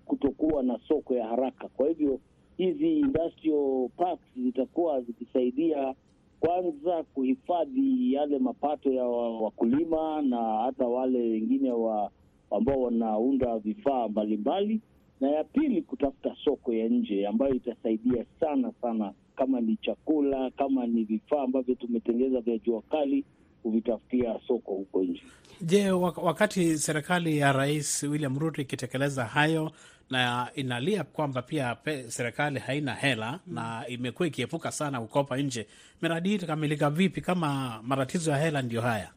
kutokuwa 0.06 0.62
na 0.62 0.78
soko 0.88 1.14
ya 1.14 1.26
haraka. 1.26 1.68
Kwa 1.68 1.88
hivyo 1.88 2.20
hizi 2.56 2.98
industrial 2.98 3.88
parks 3.96 4.22
zitakuwa 4.36 5.00
zikisaidia 5.00 5.94
kwanza 6.40 7.02
kuhifadhi 7.02 8.12
yale 8.14 8.38
mapato 8.38 8.92
ya 8.92 9.04
wakulima 9.08 10.22
na 10.22 10.42
hata 10.58 10.86
wale 10.86 11.18
wengine 11.18 11.72
wa 11.72 12.10
ambao 12.50 12.80
wanaunda 12.82 13.58
vifaa 13.58 14.08
mbalimbali, 14.08 14.80
na 15.20 15.30
ya 15.30 15.44
pili 15.44 15.82
kutafuta 15.82 16.36
soko 16.44 16.72
ya 16.72 16.88
nje 16.88 17.26
ambayo 17.26 17.54
itasaidia 17.54 18.24
sana 18.40 18.72
sana, 18.82 19.12
kama 19.36 19.60
ni 19.60 19.76
chakula, 19.76 20.50
kama 20.50 20.86
ni 20.86 21.04
vifaa 21.04 21.42
ambavyo 21.42 21.74
tumetengeza 21.74 22.40
vya 22.40 22.58
jua 22.58 22.82
kali, 22.82 23.24
kuvitafutia 23.62 24.40
soko 24.48 24.72
huko 24.74 25.02
nje. 25.04 25.22
Je, 25.60 25.90
wakati 25.90 26.78
serikali 26.78 27.38
ya 27.38 27.52
Rais 27.52 28.02
William 28.02 28.38
Ruto 28.38 28.62
ikitekeleza 28.62 29.24
hayo 29.24 29.72
na 30.10 30.50
inalia 30.54 31.04
kwamba 31.04 31.42
pia 31.42 31.76
serikali 32.08 32.58
haina 32.60 32.94
hela 32.94 33.40
mm, 33.46 33.54
na 33.54 33.84
imekuwa 33.88 34.28
ikiepuka 34.28 34.70
sana 34.72 35.00
kukopa 35.00 35.36
nje, 35.36 35.66
miradi 36.02 36.28
hii 36.28 36.34
itakamilika 36.34 36.90
vipi 36.90 37.20
kama 37.20 37.80
matatizo 37.82 38.30
ya 38.30 38.36
hela 38.38 38.62
ndiyo 38.62 38.80
haya? 38.80 39.10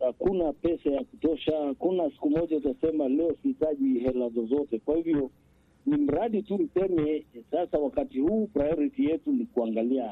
Hakuna 0.00 0.52
pesa 0.52 0.90
ya 0.90 1.04
kutosha. 1.04 1.52
Hakuna 1.66 2.10
siku 2.10 2.30
moja 2.30 2.56
utasema 2.56 3.08
leo 3.08 3.36
sihitaji 3.42 3.98
hela 3.98 4.28
zozote. 4.28 4.78
Kwa 4.78 4.96
hivyo 4.96 5.30
ni 5.86 5.96
mradi 5.96 6.42
tu 6.42 6.58
niseme 6.58 7.24
sasa, 7.50 7.78
wakati 7.78 8.18
huu 8.20 8.46
priority 8.46 9.04
yetu 9.04 9.32
ni 9.32 9.46
kuangalia 9.46 10.10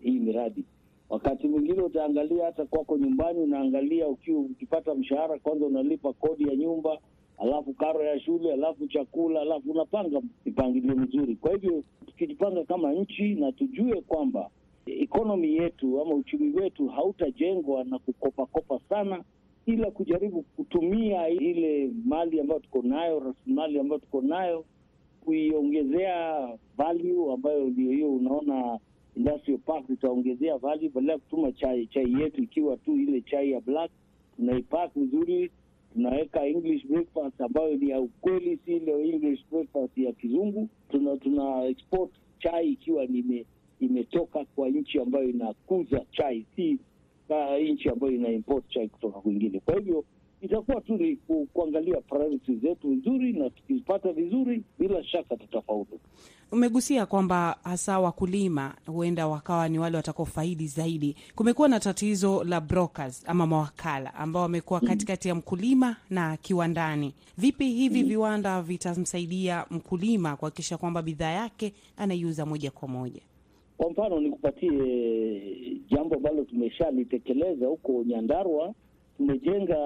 hii 0.00 0.18
miradi. 0.18 0.64
Wakati 1.12 1.48
mwingine 1.48 1.82
utaangalia 1.82 2.44
hata 2.44 2.64
kwako 2.66 2.98
nyumbani, 2.98 3.40
unaangalia 3.40 4.08
ukiwa 4.08 4.40
ukipata 4.40 4.94
mshahara, 4.94 5.38
kwanza 5.38 5.66
unalipa 5.66 6.12
kodi 6.12 6.48
ya 6.48 6.56
nyumba 6.56 6.98
alafu 7.38 7.72
karo 7.74 8.02
ya 8.04 8.20
shule, 8.20 8.52
alafu 8.52 8.86
chakula, 8.86 9.40
alafu 9.40 9.70
unapanga 9.70 10.20
mipangilio 10.44 10.96
mizuri. 10.96 11.36
Kwa 11.36 11.52
hivyo 11.52 11.82
tukijipanga 12.06 12.64
kama 12.64 12.92
nchi 12.92 13.34
na 13.34 13.52
tujue 13.52 14.00
kwamba 14.00 14.50
ekonomi 14.86 15.56
yetu 15.56 16.00
ama 16.00 16.14
uchumi 16.14 16.60
wetu 16.60 16.88
hautajengwa 16.88 17.84
na 17.84 17.98
kukopakopa 17.98 18.80
sana, 18.88 19.24
ila 19.66 19.90
kujaribu 19.90 20.42
kutumia 20.42 21.28
ile 21.28 21.90
mali 22.04 22.40
ambayo 22.40 22.60
tuko 22.60 22.82
nayo, 22.82 23.20
rasilimali 23.20 23.78
ambayo 23.80 24.00
tuko 24.00 24.20
nayo, 24.22 24.64
kuiongezea 25.24 26.48
value 26.76 27.32
ambayo 27.34 27.64
ndio 27.64 27.90
hiyo 27.92 28.12
unaona 28.14 28.78
industrial 29.16 29.58
park 29.60 29.90
itaongezea 29.90 30.58
value, 30.58 30.88
badala 30.88 31.12
ya 31.12 31.18
kutuma 31.18 31.52
chai 31.52 31.86
chai 31.86 32.12
yetu 32.20 32.42
ikiwa 32.42 32.76
tu 32.76 32.96
ile 32.96 33.20
chai 33.20 33.50
ya 33.50 33.60
black, 33.60 33.90
tunaipak 34.36 34.90
vizuri 34.96 35.50
tunaweka 35.92 36.46
English 36.46 36.86
breakfast 36.86 37.40
ambayo 37.40 37.76
ni 37.76 37.90
ya 37.90 38.00
ukweli, 38.00 38.58
si 38.64 38.76
ile 38.76 39.08
English 39.10 39.40
breakfast 39.50 39.98
ya 39.98 40.12
kizungu. 40.12 40.68
Tuna 40.90 41.16
tuna 41.16 41.64
export 41.64 42.10
chai 42.38 42.68
ikiwa 42.68 43.06
nime, 43.06 43.44
imetoka 43.80 44.44
kwa 44.44 44.68
nchi 44.68 44.98
ambayo 44.98 45.28
inakuza 45.28 46.04
chai, 46.12 46.46
si 46.56 46.78
uh, 47.28 47.68
nchi 47.70 47.88
ambayo 47.88 48.12
ina 48.12 48.28
import 48.28 48.68
chai 48.68 48.88
kutoka 48.88 49.20
kwingine. 49.20 49.60
Kwa 49.60 49.74
hivyo 49.74 50.04
itakuwa 50.42 50.80
tu 50.80 50.96
ni 50.96 51.16
ku, 51.16 51.48
kuangalia 51.52 52.00
priority 52.00 52.54
zetu 52.56 52.88
vizuri, 52.88 53.32
na 53.32 53.50
tukizipata 53.50 54.12
vizuri, 54.12 54.62
bila 54.78 55.04
shaka 55.04 55.36
tutafaulu. 55.36 56.00
Umegusia 56.52 57.06
kwamba 57.06 57.56
hasa 57.64 58.00
wakulima 58.00 58.74
huenda 58.86 59.26
wakawa 59.28 59.68
ni 59.68 59.78
wale 59.78 59.96
watakaofaidi 59.96 60.66
zaidi. 60.66 61.16
Kumekuwa 61.34 61.68
na 61.68 61.80
tatizo 61.80 62.44
la 62.44 62.60
brokers 62.60 63.22
ama 63.28 63.46
mawakala 63.46 64.14
ambao 64.14 64.42
wamekuwa 64.42 64.80
katikati 64.80 65.28
ya 65.28 65.34
mkulima 65.34 65.96
na 66.10 66.36
kiwandani. 66.36 67.14
Vipi 67.38 67.68
hivi 67.70 68.02
viwanda 68.02 68.62
vitamsaidia 68.62 69.66
mkulima 69.70 70.36
kuhakikisha 70.36 70.78
kwamba 70.78 71.02
bidhaa 71.02 71.30
yake 71.30 71.72
anaiuza 71.96 72.46
moja 72.46 72.70
kwa 72.70 72.88
moja? 72.88 73.20
Kwa 73.76 73.90
mfano 73.90 74.20
nikupatie 74.20 74.70
jambo 75.90 76.14
ambalo 76.16 76.44
tumeshalitekeleza 76.44 77.66
huko 77.66 78.04
Nyandarua. 78.06 78.74
Tumejenga 79.16 79.76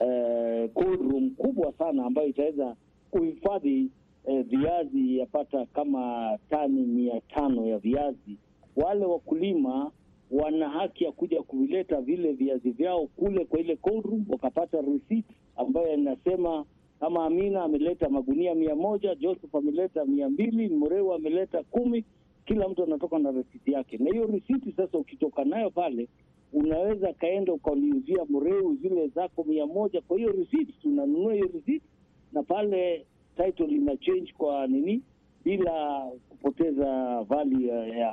eh, 0.00 0.68
cold 0.74 1.00
room 1.00 1.30
kubwa 1.30 1.72
sana 1.72 2.04
ambayo 2.06 2.28
itaweza 2.28 2.76
kuhifadhi 3.10 3.90
eh, 4.26 4.44
viazi 4.44 5.18
yapata 5.18 5.66
kama 5.66 6.38
tani 6.50 6.82
mia 6.82 7.20
tano 7.20 7.66
ya 7.66 7.78
viazi. 7.78 8.36
Wale 8.76 9.04
wakulima 9.04 9.90
wana 10.30 10.68
haki 10.68 11.04
ya 11.04 11.12
kuja 11.12 11.42
kuvileta 11.42 12.00
vile 12.00 12.32
viazi 12.32 12.70
vyao 12.70 13.06
kule 13.06 13.44
kwa 13.44 13.60
ile 13.60 13.76
cold 13.76 14.04
room, 14.04 14.24
wakapata 14.28 14.80
receipt 14.80 15.26
ambayo 15.56 15.94
inasema 15.94 16.64
kama 17.00 17.24
Amina 17.24 17.62
ameleta 17.62 18.08
magunia 18.08 18.54
mia 18.54 18.74
moja, 18.76 19.14
Joseph 19.14 19.54
ameleta 19.54 20.04
mia 20.04 20.28
mbili, 20.28 20.68
Mreu 20.68 21.12
ameleta 21.14 21.62
kumi, 21.62 22.04
kila 22.46 22.68
mtu 22.68 22.82
anatoka 22.84 23.18
na 23.18 23.30
risiti 23.30 23.72
yake. 23.72 23.98
Na 23.98 24.10
hiyo 24.10 24.26
risiti 24.26 24.72
sasa, 24.72 24.98
ukitoka 24.98 25.44
nayo 25.44 25.70
pale, 25.70 26.08
unaweza 26.52 27.12
kaenda 27.12 27.52
ukaniuzia 27.52 28.24
Mreu 28.28 28.76
zile 28.76 29.08
zako 29.08 29.44
mia 29.44 29.66
moja 29.66 30.00
kwa 30.00 30.16
hiyo 30.18 30.32
receipt, 30.32 30.80
Tunanunua 30.82 31.34
hiyo 31.34 31.50
receipt 31.54 31.82
na 32.32 32.42
pale 32.42 33.06
title 33.36 33.66
ina 33.76 33.96
change 33.96 34.32
kwa 34.38 34.66
nini, 34.66 35.02
bila 35.44 36.06
kupoteza 36.28 37.22
vali 37.22 37.68
ya, 37.68 37.86
ya 37.86 38.12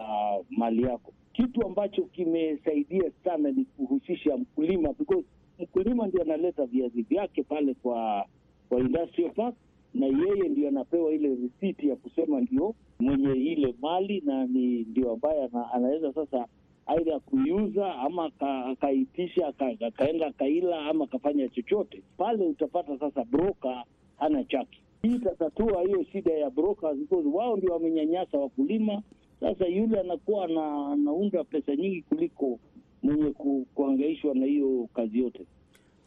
mali 0.50 0.82
yako. 0.84 1.14
Kitu 1.34 1.66
ambacho 1.68 2.04
kimesaidia 2.04 3.12
sana 3.24 3.52
ni 3.52 3.66
kuhusisha 3.66 4.38
mkulima, 4.38 4.94
because 4.94 5.24
mkulima 5.60 6.08
ndio 6.08 6.22
analeta 6.22 6.66
viazi 6.66 7.02
vyake 7.02 7.44
pale 7.44 7.74
kwa 7.74 8.26
kwa 8.70 8.80
industrial 8.80 9.32
park, 9.32 9.56
na 9.94 10.06
yeye 10.06 10.50
ndio 10.50 10.68
anapewa 10.68 11.12
ile 11.14 11.36
risiti 11.36 11.90
ya 11.90 11.96
kusema 11.96 12.42
ndio 12.42 12.76
mwenye 13.00 13.34
ile 13.34 13.76
mali 13.82 14.22
na 14.26 14.46
ni 14.46 14.80
ndio 14.80 15.12
ambaye 15.12 15.50
anaweza 15.74 16.14
sasa 16.14 16.48
aidha 16.90 17.20
kuiuza 17.20 17.96
ama 17.96 18.32
akaitisha 18.72 19.48
akaenda 19.88 20.28
akaila 20.28 20.86
ama 20.86 21.04
akafanya 21.04 21.50
chochote 21.50 22.02
pale. 22.18 22.46
Utapata 22.46 23.00
sasa 23.00 23.24
broka 23.24 23.84
hana 24.20 24.44
chaki. 24.44 24.82
Hii 25.02 25.16
itatatua 25.16 25.82
hiyo 25.82 26.06
shida 26.12 26.34
ya 26.34 26.50
broka, 26.50 26.96
wao 27.34 27.58
ndio 27.58 27.74
wamenyanyasa 27.74 28.38
wakulima. 28.38 29.02
Sasa 29.40 29.66
yule 29.66 30.00
anakuwa 30.00 30.48
na 30.48 30.88
anaunda 30.92 31.44
pesa 31.44 31.76
nyingi 31.76 32.02
kuliko 32.02 32.60
mwenye 33.04 33.32
ku, 33.32 33.68
kuangaishwa 33.76 34.34
na 34.36 34.46
hiyo 34.46 34.88
kazi 34.94 35.20
yote. 35.20 35.40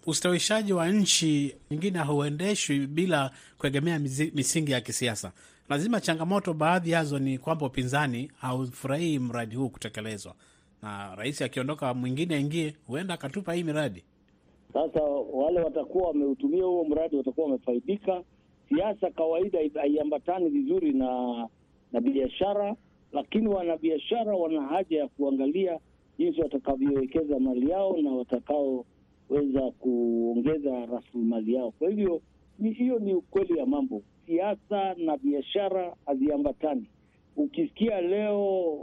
Ustawishaji 0.06 0.72
wa 0.72 0.88
nchi 0.88 1.54
nyingine 1.70 1.98
hauendeshwi 1.98 2.86
bila 2.86 3.30
kuegemea 3.58 3.98
misingi 4.34 4.72
ya 4.72 4.80
kisiasa. 4.80 5.32
Lazima 5.68 6.00
changamoto 6.00 6.54
baadhi 6.54 6.90
yazo 6.90 7.18
ni 7.18 7.38
kwamba 7.38 7.66
upinzani 7.66 8.30
haufurahii 8.40 9.18
mradi 9.18 9.56
huu 9.56 9.68
kutekelezwa, 9.68 10.34
na 10.82 11.14
rais 11.14 11.42
akiondoka 11.42 11.94
mwingine 11.94 12.34
aingie, 12.34 12.74
huenda 12.86 13.14
akatupa 13.14 13.52
hii 13.54 13.62
miradi. 13.62 14.04
Sasa 14.72 15.02
wale 15.32 15.60
watakuwa 15.60 16.08
wameutumia 16.08 16.64
huo 16.64 16.84
mradi 16.84 17.16
watakuwa 17.16 17.46
wamefaidika. 17.46 18.22
Siasa 18.68 19.10
kawaida 19.10 19.58
haiambatani 19.80 20.48
vizuri 20.50 20.92
na 20.92 21.48
na 21.92 22.00
biashara, 22.00 22.76
lakini 23.12 23.48
wanabiashara 23.48 24.34
wana 24.36 24.62
haja 24.62 24.98
ya 24.98 25.08
kuangalia 25.08 25.78
jinsi 26.18 26.40
watakavyowekeza 26.40 27.38
mali 27.38 27.70
yao 27.70 27.96
na 28.02 28.10
watakaoweza 28.10 29.70
kuongeza 29.78 30.86
rasilimali 30.86 31.54
yao. 31.54 31.70
Kwa 31.70 31.88
hivyo 31.90 32.20
hiyo 32.78 32.98
ni 32.98 33.14
ukweli 33.14 33.58
ya 33.58 33.66
mambo. 33.66 34.02
Siasa 34.26 34.94
na 34.94 35.16
biashara 35.16 35.96
haziambatani. 36.06 36.86
Ukisikia 37.36 38.00
leo 38.00 38.76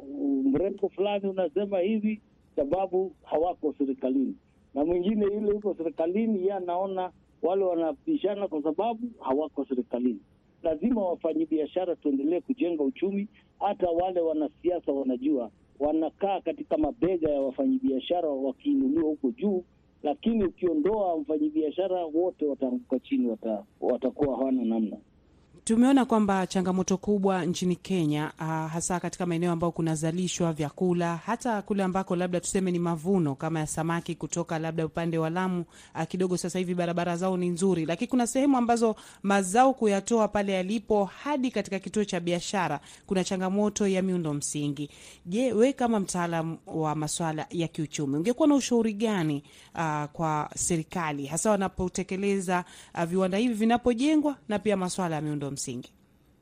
mrengo 0.43 0.89
fulani 0.89 1.27
unasema 1.29 1.79
hivi, 1.79 2.21
sababu 2.55 3.11
hawako 3.23 3.73
serikalini, 3.77 4.35
na 4.73 4.85
mwingine 4.85 5.25
yule 5.25 5.47
yuko 5.49 5.73
serikalini, 5.75 6.39
yeye 6.39 6.53
anaona 6.53 7.11
wale 7.41 7.63
wanapishana 7.63 8.47
kwa 8.47 8.63
sababu 8.63 8.99
hawako 9.19 9.65
serikalini. 9.65 10.19
Lazima 10.63 11.05
wafanyabiashara 11.05 11.95
tuendelee 11.95 12.41
kujenga 12.41 12.83
uchumi. 12.83 13.27
Hata 13.59 13.89
wale 13.89 14.21
wanasiasa 14.21 14.91
wanajua 14.91 15.51
wanakaa 15.79 16.41
katika 16.41 16.77
mabega 16.77 17.29
ya 17.29 17.41
wafanyabiashara 17.41 18.29
wakiinuliwa 18.29 19.03
huko 19.03 19.31
juu, 19.31 19.63
lakini 20.03 20.43
ukiondoa 20.43 21.17
mfanyabiashara 21.17 22.05
wote 22.05 22.45
wataanguka 22.45 22.99
chini, 22.99 23.27
wata, 23.27 23.63
watakuwa 23.81 24.37
hawana 24.37 24.65
namna. 24.65 24.97
Tumeona 25.69 26.05
kwamba 26.05 26.47
changamoto 26.47 26.97
kubwa 26.97 27.45
nchini 27.45 27.75
Kenya 27.75 28.31
uh, 28.39 28.45
hasa 28.47 28.99
katika 28.99 29.25
maeneo 29.25 29.51
ambayo 29.51 29.71
kunazalishwa 29.71 30.53
vyakula, 30.53 31.17
hata 31.17 31.61
kule 31.61 31.83
ambako 31.83 32.15
labda 32.15 32.39
tuseme 32.39 32.71
ni 32.71 32.79
mavuno 32.79 33.35
kama 33.35 33.59
ya 33.59 33.67
samaki 33.67 34.15
kutoka 34.15 34.59
labda 34.59 34.85
upande 34.85 35.17
wa 35.17 35.29
Lamu 35.29 35.65
uh, 35.95 36.03
kidogo 36.03 36.37
sasa 36.37 36.59
hivi 36.59 36.75
barabara 36.75 37.17
zao 37.17 37.37
ni 37.37 37.49
nzuri, 37.49 37.85
lakini 37.85 38.07
kuna 38.07 38.27
sehemu 38.27 38.57
ambazo 38.57 38.95
mazao 39.23 39.73
kuyatoa 39.73 40.27
pale 40.27 40.53
yalipo 40.53 41.05
hadi 41.05 41.51
katika 41.51 41.79
kituo 41.79 42.03
cha 42.05 42.19
biashara 42.19 42.79
kuna 43.07 43.23
changamoto 43.23 43.87
ya 43.87 44.01
miundo 44.01 44.33
msingi. 44.33 44.89
Je, 45.25 45.53
we 45.53 45.73
kama 45.73 45.99
mtaalam 45.99 46.57
wa 46.67 46.95
masuala 46.95 47.45
ya 47.49 47.67
kiuchumi 47.67 48.17
ungekuwa 48.17 48.47
na 48.47 48.55
ushauri 48.55 48.93
gani 48.93 49.43
uh, 49.75 50.03
kwa 50.05 50.49
serikali 50.55 51.25
hasa 51.25 51.51
wanapotekeleza 51.51 52.63
uh, 52.95 53.03
viwanda 53.03 53.37
hivi 53.37 53.53
vinapojengwa 53.53 54.35
na 54.47 54.59
pia 54.59 54.77
masuala 54.77 55.15
ya 55.15 55.21
miundo 55.21 55.51
msingi? 55.51 55.58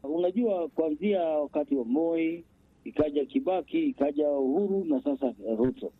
Unajua, 0.04 0.68
kuanzia 0.68 1.22
wakati 1.24 1.76
wa 1.76 1.86
Moi 1.86 2.44
ikaja 2.84 3.26
Kibaki 3.26 3.80
ikaja 3.80 4.30
Uhuru 4.32 4.86
na 4.86 5.02
sasa 5.04 5.34
Ruto, 5.58 5.92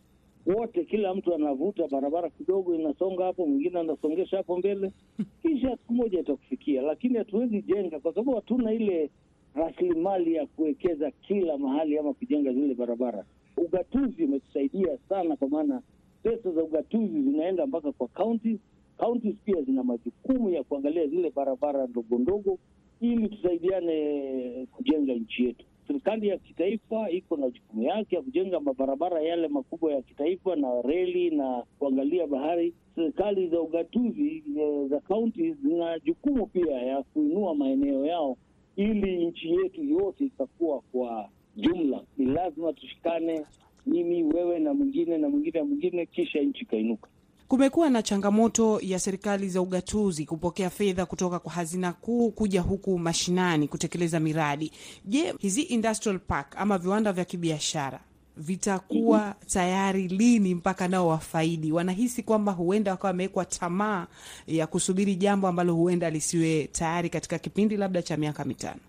wote 0.46 0.84
kila 0.84 1.14
mtu 1.14 1.34
anavuta 1.34 1.88
barabara 1.88 2.30
kidogo, 2.30 2.74
inasonga 2.74 3.24
hapo, 3.24 3.46
mwingine 3.46 3.78
anasongesha 3.80 4.36
hapo 4.36 4.56
mbele, 4.58 4.92
kisha 5.42 5.70
siku 5.76 5.92
moja 5.94 6.20
itakufikia. 6.20 6.82
Lakini 6.82 7.18
hatuwezi 7.18 7.62
jenga 7.62 8.00
kwa 8.00 8.14
sababu 8.14 8.34
hatuna 8.34 8.72
ile 8.72 9.10
rasilimali 9.54 10.34
ya 10.34 10.46
kuwekeza 10.46 11.10
kila 11.10 11.58
mahali 11.58 11.98
ama 11.98 12.14
kujenga 12.14 12.52
zile 12.52 12.74
barabara. 12.74 13.24
Ugatuzi 13.56 14.24
umetusaidia 14.24 14.98
sana, 15.08 15.36
kwa 15.36 15.48
maana 15.48 15.82
pesa 16.22 16.50
za 16.50 16.62
ugatuzi 16.64 17.22
zinaenda 17.22 17.66
mpaka 17.66 17.92
kwa 17.92 18.08
kaunti. 18.08 18.58
Kaunti 18.98 19.32
pia 19.44 19.62
zina 19.62 19.82
majukumu 19.84 20.50
ya 20.50 20.64
kuangalia 20.64 21.06
zile 21.06 21.30
barabara 21.30 21.86
ndogo 21.86 22.18
ndogo 22.18 22.58
ili 23.00 23.28
tusaidiane 23.28 24.66
kujenga 24.76 25.14
nchi 25.14 25.44
yetu. 25.44 25.64
Serikali 25.86 26.28
ya 26.28 26.38
kitaifa 26.38 27.10
iko 27.10 27.36
na 27.36 27.50
jukumu 27.50 27.82
yake 27.82 28.16
ya 28.16 28.22
kujenga 28.22 28.60
mabarabara 28.60 29.22
yale 29.22 29.48
makubwa 29.48 29.92
ya 29.92 30.02
kitaifa 30.02 30.56
na 30.56 30.82
reli 30.82 31.30
na 31.30 31.62
kuangalia 31.78 32.26
bahari. 32.26 32.74
Serikali 32.94 33.48
za 33.48 33.60
ugatuzi 33.60 34.42
za 34.90 35.00
kaunti 35.00 35.52
zina 35.52 35.98
jukumu 35.98 36.46
pia 36.46 36.76
ya 36.82 37.02
kuinua 37.02 37.54
maeneo 37.54 38.06
yao 38.06 38.36
ili 38.76 39.26
nchi 39.26 39.50
yetu 39.50 39.84
yote 39.84 40.24
itakuwa 40.24 40.80
kwa 40.92 41.28
jumla. 41.56 42.02
Ni 42.18 42.26
lazima 42.26 42.72
tushikane, 42.72 43.44
mimi, 43.86 44.22
wewe 44.24 44.58
na 44.58 44.74
mwingine 44.74 45.18
na 45.18 45.28
mwingine 45.28 45.58
na 45.60 45.64
mwingine, 45.64 46.06
kisha 46.06 46.40
nchi 46.40 46.64
ikainuka. 46.64 47.08
Kumekuwa 47.48 47.90
na 47.90 48.02
changamoto 48.02 48.80
ya 48.82 48.98
serikali 48.98 49.48
za 49.48 49.60
ugatuzi 49.60 50.26
kupokea 50.26 50.70
fedha 50.70 51.06
kutoka 51.06 51.38
kwa 51.38 51.52
hazina 51.52 51.92
kuu 51.92 52.30
kuja 52.30 52.60
huku 52.60 52.98
mashinani 52.98 53.68
kutekeleza 53.68 54.20
miradi. 54.20 54.72
Je, 55.04 55.34
hizi 55.38 55.62
industrial 55.62 56.18
park 56.18 56.54
ama 56.56 56.78
viwanda 56.78 57.12
vya 57.12 57.24
kibiashara 57.24 58.00
vitakuwa 58.36 59.18
-hmm. 59.20 59.46
tayari 59.52 60.08
lini 60.08 60.54
mpaka 60.54 60.88
nao 60.88 61.08
wafaidi? 61.08 61.72
Wanahisi 61.72 62.22
kwamba 62.22 62.52
huenda 62.52 62.90
wakawa 62.90 63.08
wamewekwa 63.10 63.44
tamaa 63.44 64.06
ya 64.46 64.66
kusubiri 64.66 65.14
jambo 65.16 65.48
ambalo 65.48 65.74
huenda 65.74 66.10
lisiwe 66.10 66.68
tayari 66.72 67.10
katika 67.10 67.38
kipindi 67.38 67.76
labda 67.76 68.02
cha 68.02 68.16
miaka 68.16 68.44
mitano. 68.44 68.80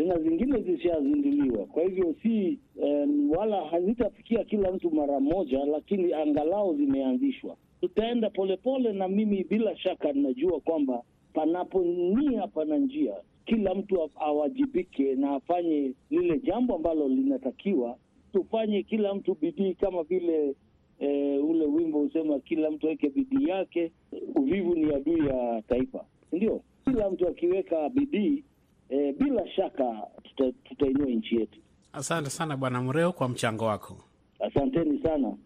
Tena 0.00 0.18
zingine 0.18 0.60
zishazinduliwa, 0.60 1.66
kwa 1.66 1.82
hivyo 1.82 2.14
si 2.22 2.58
um, 2.76 3.30
wala 3.30 3.64
hazitafikia 3.64 4.44
kila 4.44 4.72
mtu 4.72 4.90
mara 4.90 5.20
moja, 5.20 5.64
lakini 5.64 6.12
angalau 6.12 6.76
zimeanzishwa 6.76 7.56
tutaenda 7.80 8.30
polepole, 8.30 8.92
na 8.92 9.08
mimi 9.08 9.44
bila 9.44 9.76
shaka 9.76 10.12
ninajua 10.12 10.60
kwamba 10.60 11.02
panapo 11.32 11.82
nia 11.84 12.46
pana 12.46 12.76
njia. 12.78 13.14
Kila 13.44 13.74
mtu 13.74 14.10
awajibike 14.16 15.14
na 15.14 15.30
afanye 15.34 15.92
lile 16.10 16.38
jambo 16.38 16.74
ambalo 16.74 17.08
linatakiwa. 17.08 17.96
Tufanye 18.32 18.82
kila 18.82 19.14
mtu 19.14 19.36
bidii, 19.40 19.74
kama 19.74 20.02
vile 20.02 20.54
e, 20.98 21.38
ule 21.38 21.64
wimbo 21.66 21.98
husema 21.98 22.38
kila 22.40 22.70
mtu 22.70 22.86
aweke 22.86 23.08
bidii 23.08 23.48
yake, 23.48 23.92
uvivu 24.34 24.74
ni 24.74 24.94
adui 24.94 25.26
ya 25.26 25.62
taifa, 25.68 26.04
ndio. 26.32 26.60
Kila 26.84 27.10
mtu 27.10 27.28
akiweka 27.28 27.88
bidii 27.88 28.44
e, 28.90 29.12
bila 29.12 29.48
shaka 29.56 29.84
tuta, 30.22 30.52
tutainua 30.64 31.06
nchi 31.06 31.34
yetu. 31.36 31.58
Asante 31.92 32.30
sana 32.30 32.56
Bwana 32.56 32.82
Mreo 32.82 33.12
kwa 33.12 33.28
mchango 33.28 33.64
wako. 33.64 34.04
Asanteni 34.40 35.02
sana. 35.02 35.36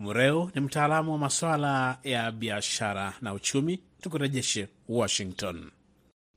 Mreu 0.00 0.50
ni 0.54 0.60
mtaalamu 0.60 1.12
wa 1.12 1.18
masuala 1.18 1.98
ya 2.04 2.32
biashara 2.32 3.14
na 3.22 3.34
uchumi. 3.34 3.80
Tukurejeshe 4.00 4.68
Washington. 4.88 5.70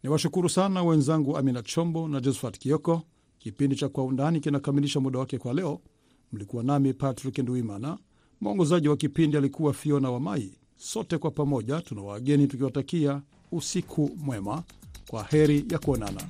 Ni 0.03 0.09
washukuru 0.09 0.49
sana 0.49 0.83
wenzangu 0.83 1.37
Amina 1.37 1.61
Chombo 1.61 2.07
na 2.07 2.19
Josephat 2.19 2.57
Kioko. 2.59 3.01
Kipindi 3.39 3.75
cha 3.75 3.89
Kwa 3.89 4.03
Undani 4.05 4.39
kinakamilisha 4.39 4.99
muda 4.99 5.19
wake 5.19 5.37
kwa 5.37 5.53
leo. 5.53 5.79
Mlikuwa 6.31 6.63
nami 6.63 6.93
Patrick 6.93 7.37
Nduimana, 7.37 7.97
mwongozaji 8.41 8.87
wa 8.89 8.97
kipindi 8.97 9.37
alikuwa 9.37 9.73
Fiona 9.73 10.11
Wamai. 10.11 10.57
Sote 10.75 11.17
kwa 11.17 11.31
pamoja 11.31 11.81
tuna 11.81 12.01
wageni 12.01 12.47
tukiwatakia 12.47 13.21
usiku 13.51 14.09
mwema. 14.17 14.63
Kwa 15.13 15.23
heri 15.23 15.65
ya 15.71 15.79
kuonana. 15.79 16.21